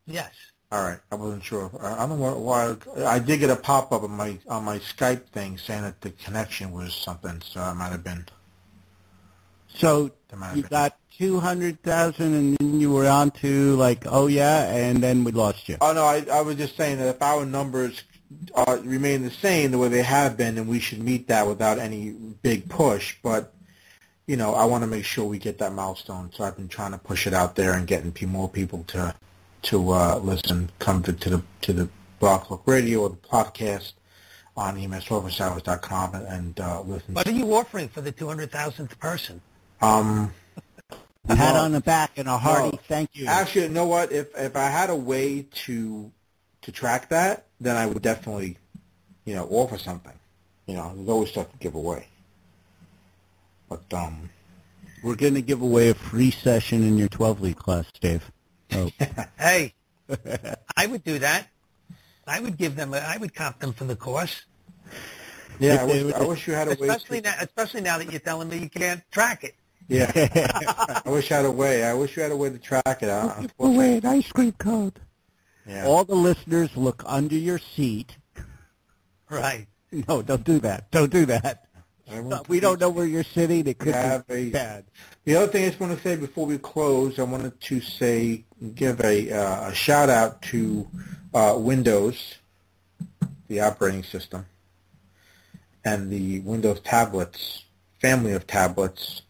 [0.07, 0.33] Yes.
[0.71, 1.71] All right, I wasn't sure.
[1.81, 2.77] I don't know why.
[3.07, 6.11] I did get a pop up on my on my Skype thing saying that the
[6.11, 8.27] connection was something, so I might have been.
[9.75, 14.27] So That might have you got 200,000 and then you were on to like, oh,
[14.29, 15.77] yeah, and then we lost you.
[15.81, 18.03] Oh no, I, I was just saying that if our numbers
[18.55, 21.79] uh, remain the same the way they have been, then we should meet that without
[21.79, 23.17] any big push.
[23.23, 23.55] But
[24.27, 26.31] you know, I want to make sure we get that milestone.
[26.35, 29.15] So I've been trying to push it out there and getting more people to
[29.63, 31.89] to uh, listen, come to, to the to the
[32.21, 33.93] Blog Talk Radio or the podcast
[34.57, 37.15] on emsofficehours.com and, and uh, listen.
[37.15, 39.41] What are you offering for the 200,000th person?
[39.81, 40.33] um,
[41.29, 41.61] A pat no.
[41.63, 42.81] on the back and a hearty No.
[42.89, 43.27] thank you.
[43.27, 44.11] Actually, you know what?
[44.13, 46.11] If if I had a way to
[46.63, 48.57] to track that, then I would definitely,
[49.25, 50.13] you know, offer something.
[50.67, 52.09] You know, there's always stuff to give away.
[53.69, 54.31] But um,
[55.05, 58.31] We're going to give away a free session in your 12 lead class, Dave.
[58.73, 58.91] Oh,
[59.39, 59.75] Hey,
[60.77, 61.49] I would do that.
[62.27, 62.93] I would give them.
[62.95, 64.43] A, I would comp them for the course,
[65.59, 66.89] yeah, I wish, I wish you had a way.
[66.89, 67.35] especially To, now.
[67.41, 69.55] Especially now that you're telling me you can't track it.
[69.89, 70.11] yeah,
[71.07, 71.83] I wish I had a way.
[71.85, 73.09] I wish you had a way to track it.
[73.09, 75.01] Uh, give away an ice cream code.
[75.67, 75.87] yeah.
[75.87, 78.17] All the listeners look under your seat.
[79.31, 79.67] Right.
[79.91, 80.91] No, don't do that.
[80.91, 81.65] Don't do that.
[82.49, 83.67] We don't know where you're sitting.
[83.67, 84.85] It could have be a- bad.
[85.29, 88.47] The other thing I just want to say before we close, I wanted to say,
[88.75, 90.89] give a, uh, a shout out to
[91.35, 92.37] uh, Windows,
[93.47, 94.47] the operating system,
[95.85, 97.65] and the Windows tablets,
[98.01, 99.21] family of tablets.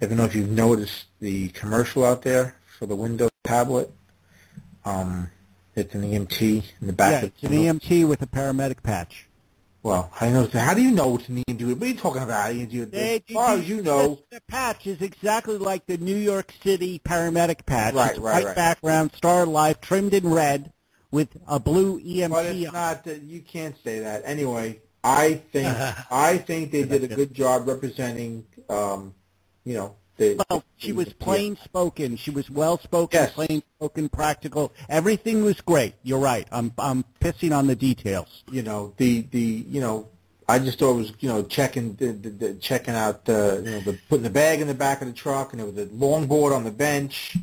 [0.00, 3.90] I don't know if you've noticed the commercial out there for the Windows tablet.
[4.84, 5.32] Um,
[5.74, 7.10] it's an EMT in the back.
[7.10, 9.26] Yeah, of it's an EMT with a paramedic patch.
[9.82, 10.48] Well, you know?
[10.52, 11.74] How do you know it's an EMT?
[11.74, 12.54] What are you talking about?
[12.54, 16.52] You They- As far as you know, the patch is exactly like the New York
[16.62, 17.94] City paramedic patch.
[17.94, 18.56] Right, right, white right.
[18.56, 20.72] background, star life, trimmed in red,
[21.10, 22.30] with a blue EMT.
[22.30, 24.22] But it's not that you can't say that.
[24.24, 25.68] Anyway, I think
[26.10, 29.14] I think they did a good job representing, um,
[29.64, 30.44] you know, the.
[30.48, 32.16] Well, she was plain spoken.
[32.16, 33.32] She was well spoken, Yes.
[33.32, 34.72] plain spoken, practical.
[34.88, 35.94] Everything was great.
[36.02, 36.46] You're right.
[36.52, 38.44] I'm I'm pissing on the details.
[38.50, 40.08] You know the the you know.
[40.48, 43.70] I just thought it was you know checking the, the, the checking out the you
[43.70, 45.86] know the putting the bag in the back of the truck and there was a
[45.86, 47.36] longboard on the bench,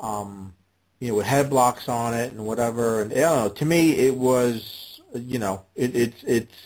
[0.00, 0.52] um,
[0.98, 3.92] you know with head blocks on it and whatever and I don't know to me
[3.92, 6.56] it was you know it, it's it's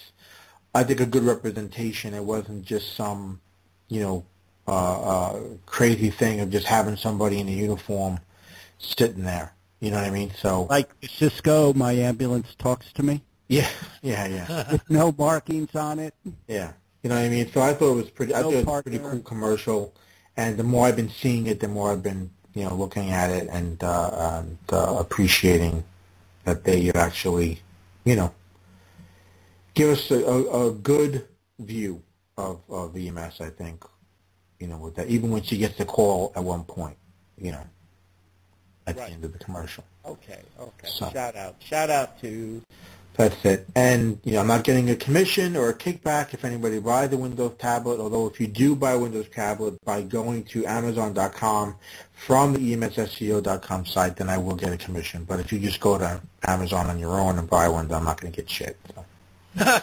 [0.75, 2.15] I think a good representation.
[2.15, 3.41] It wasn't just some
[3.89, 4.25] you know
[4.67, 8.19] uh, uh, crazy thing of just having somebody in a uniform
[8.79, 9.55] sitting there.
[9.81, 10.31] You know what I mean?
[10.37, 13.69] So Like Cisco, my ambulance talks to me yeah,
[14.03, 14.65] yeah, yeah.
[14.73, 16.15] with no markings on it.
[16.49, 17.51] Yeah, you know what I mean.
[17.53, 18.35] So I thought it was pretty.
[18.35, 19.95] I No thought it was a pretty cool commercial,
[20.37, 23.31] and the more I've been seeing it, the more I've been you know looking at
[23.31, 25.85] it and uh, and uh, appreciating
[26.45, 27.61] that they actually
[28.05, 28.33] you know
[29.75, 31.27] give us a, a, a good
[31.59, 32.03] view
[32.39, 33.41] of of EMS.
[33.41, 33.85] I think
[34.61, 36.97] you know with that, even when she gets the call at one point,
[37.39, 37.63] you know,
[38.87, 39.09] at Right.
[39.09, 39.85] the end of the commercial.
[40.05, 40.87] Okay, okay.
[40.89, 42.63] So- Shout out, shout out to
[43.17, 43.69] That's it.
[43.77, 47.17] And, you know, I'm not getting a commission or a kickback if anybody buys a
[47.17, 51.77] Windows tablet, although if you do buy a Windows tablet by going to Amazon.com
[52.13, 55.23] from the EMSSEO.com site, then I will get a commission.
[55.23, 58.05] But if you just go to Amazon on your own and buy one, then I'm
[58.05, 58.77] not going to get shit.
[58.93, 59.05] So,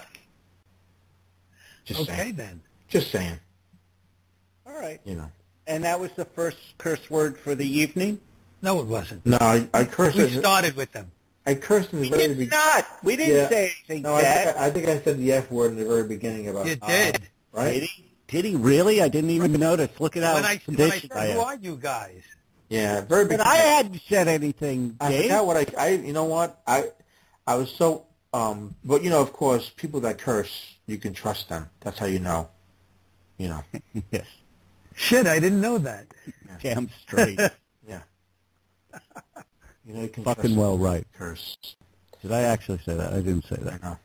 [1.86, 2.36] just okay saying.
[2.36, 2.62] then.
[2.90, 3.40] Just saying.
[4.82, 5.00] Right.
[5.06, 5.32] You know.
[5.68, 8.20] And that was the first curse word for the evening?
[8.62, 9.26] No, it wasn't.
[9.26, 10.18] No, I, I cursed.
[10.18, 11.12] We it- started with them.
[11.44, 12.50] I cursed in the We very did beginning.
[12.52, 12.86] not.
[13.04, 13.50] We didn't Yeah.
[13.50, 15.86] say anything No, I think I, I think I said the F word in the
[15.86, 17.22] very beginning about You uh, did.
[17.52, 17.74] right?
[17.80, 18.06] Did he?
[18.28, 19.02] Did he really?
[19.02, 19.90] I didn't even notice.
[20.00, 22.22] Look at how when I, when I said, I who are you guys?
[22.70, 23.40] Yeah, very But.
[23.42, 25.24] I hadn't said anything, I Dave.
[25.24, 26.86] forgot what I, I, you know what, I,
[27.48, 31.50] I was so, um, but you know, of course, people that curse, you can trust
[31.50, 31.70] them.
[31.82, 32.50] That's how you know,
[33.38, 33.64] you know.
[34.12, 34.26] yes.
[34.96, 36.08] Shit, I didn't know that.
[36.62, 37.39] Damn straight.
[37.88, 38.02] Yeah.
[39.86, 41.06] You know, you can Fucking well right.
[41.18, 41.58] curse.
[42.22, 43.14] Did I actually say that?
[43.14, 43.82] I didn't say that.
[43.82, 43.98] know.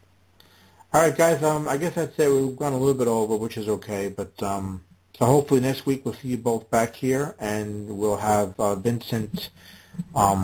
[0.94, 1.42] All right, guys.
[1.42, 4.08] Um, I guess I'd say We've gone a little bit over, which is okay.
[4.08, 4.82] But um,
[5.18, 9.50] so hopefully next week we'll see you both back here, and we'll have uh, Vincent.
[10.14, 10.42] Um,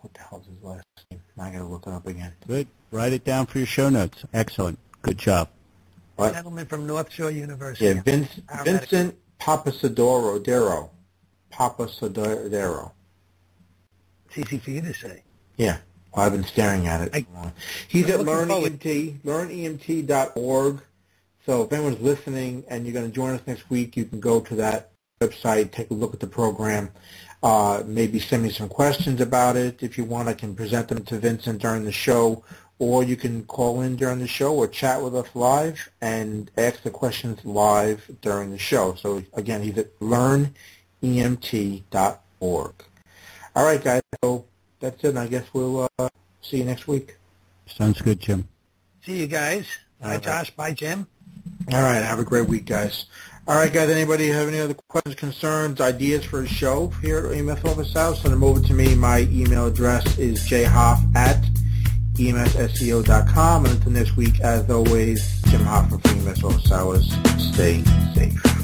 [0.00, 1.20] what the hell is his last name?
[1.38, 2.32] I gotta look it up again.
[2.46, 2.66] Good.
[2.90, 4.24] Write it down for your show notes.
[4.32, 4.78] Excellent.
[5.02, 5.48] Good job.
[6.18, 6.34] What?
[6.34, 7.84] Gentleman from North Shore University.
[7.84, 8.40] Yeah, Vince.
[8.64, 10.90] Vincent Papasadoro Dero.
[11.52, 12.90] Papasadoro.
[14.26, 15.22] It's easy for you to say.
[15.56, 15.76] Yeah.
[16.12, 17.14] Well, I've been staring at it.
[17.14, 17.52] I-
[17.86, 20.80] He's at looking Learn forward- EMT, learnemt.org.
[21.46, 24.40] So if anyone's listening and you're going to join us next week, you can go
[24.40, 24.90] to that
[25.20, 26.90] website, take a look at the program,
[27.44, 29.84] uh, maybe send me some questions about it.
[29.84, 32.42] If you want, I can present them to Vincent during the show,
[32.78, 36.82] or you can call in during the show or chat with us live and ask
[36.82, 38.94] the questions live during the show.
[38.94, 40.52] So again, he's at learnemt.org.
[43.56, 44.02] All right, guys.
[44.22, 44.44] So
[44.78, 45.16] that's it.
[45.16, 46.08] I guess we'll uh,
[46.42, 47.16] see you next week.
[47.66, 48.46] Sounds good, Jim.
[49.04, 49.66] See you guys.
[50.00, 50.22] Bye, All right.
[50.22, 50.50] Josh.
[50.50, 51.06] Bye, Jim.
[51.72, 52.02] All right.
[52.02, 53.06] Have a great week, guys.
[53.48, 53.90] All right, guys.
[53.90, 58.20] Anybody have any other questions, concerns, ideas for a show here at EMS Office Hours?
[58.20, 58.94] Send them over to me.
[58.94, 61.42] My email address is jhoff at
[62.20, 63.64] emsseo.com.
[63.64, 67.12] And until next week, as always, Jim Hoffman from EMS Office Hours.
[67.52, 67.82] Stay
[68.14, 68.57] safe.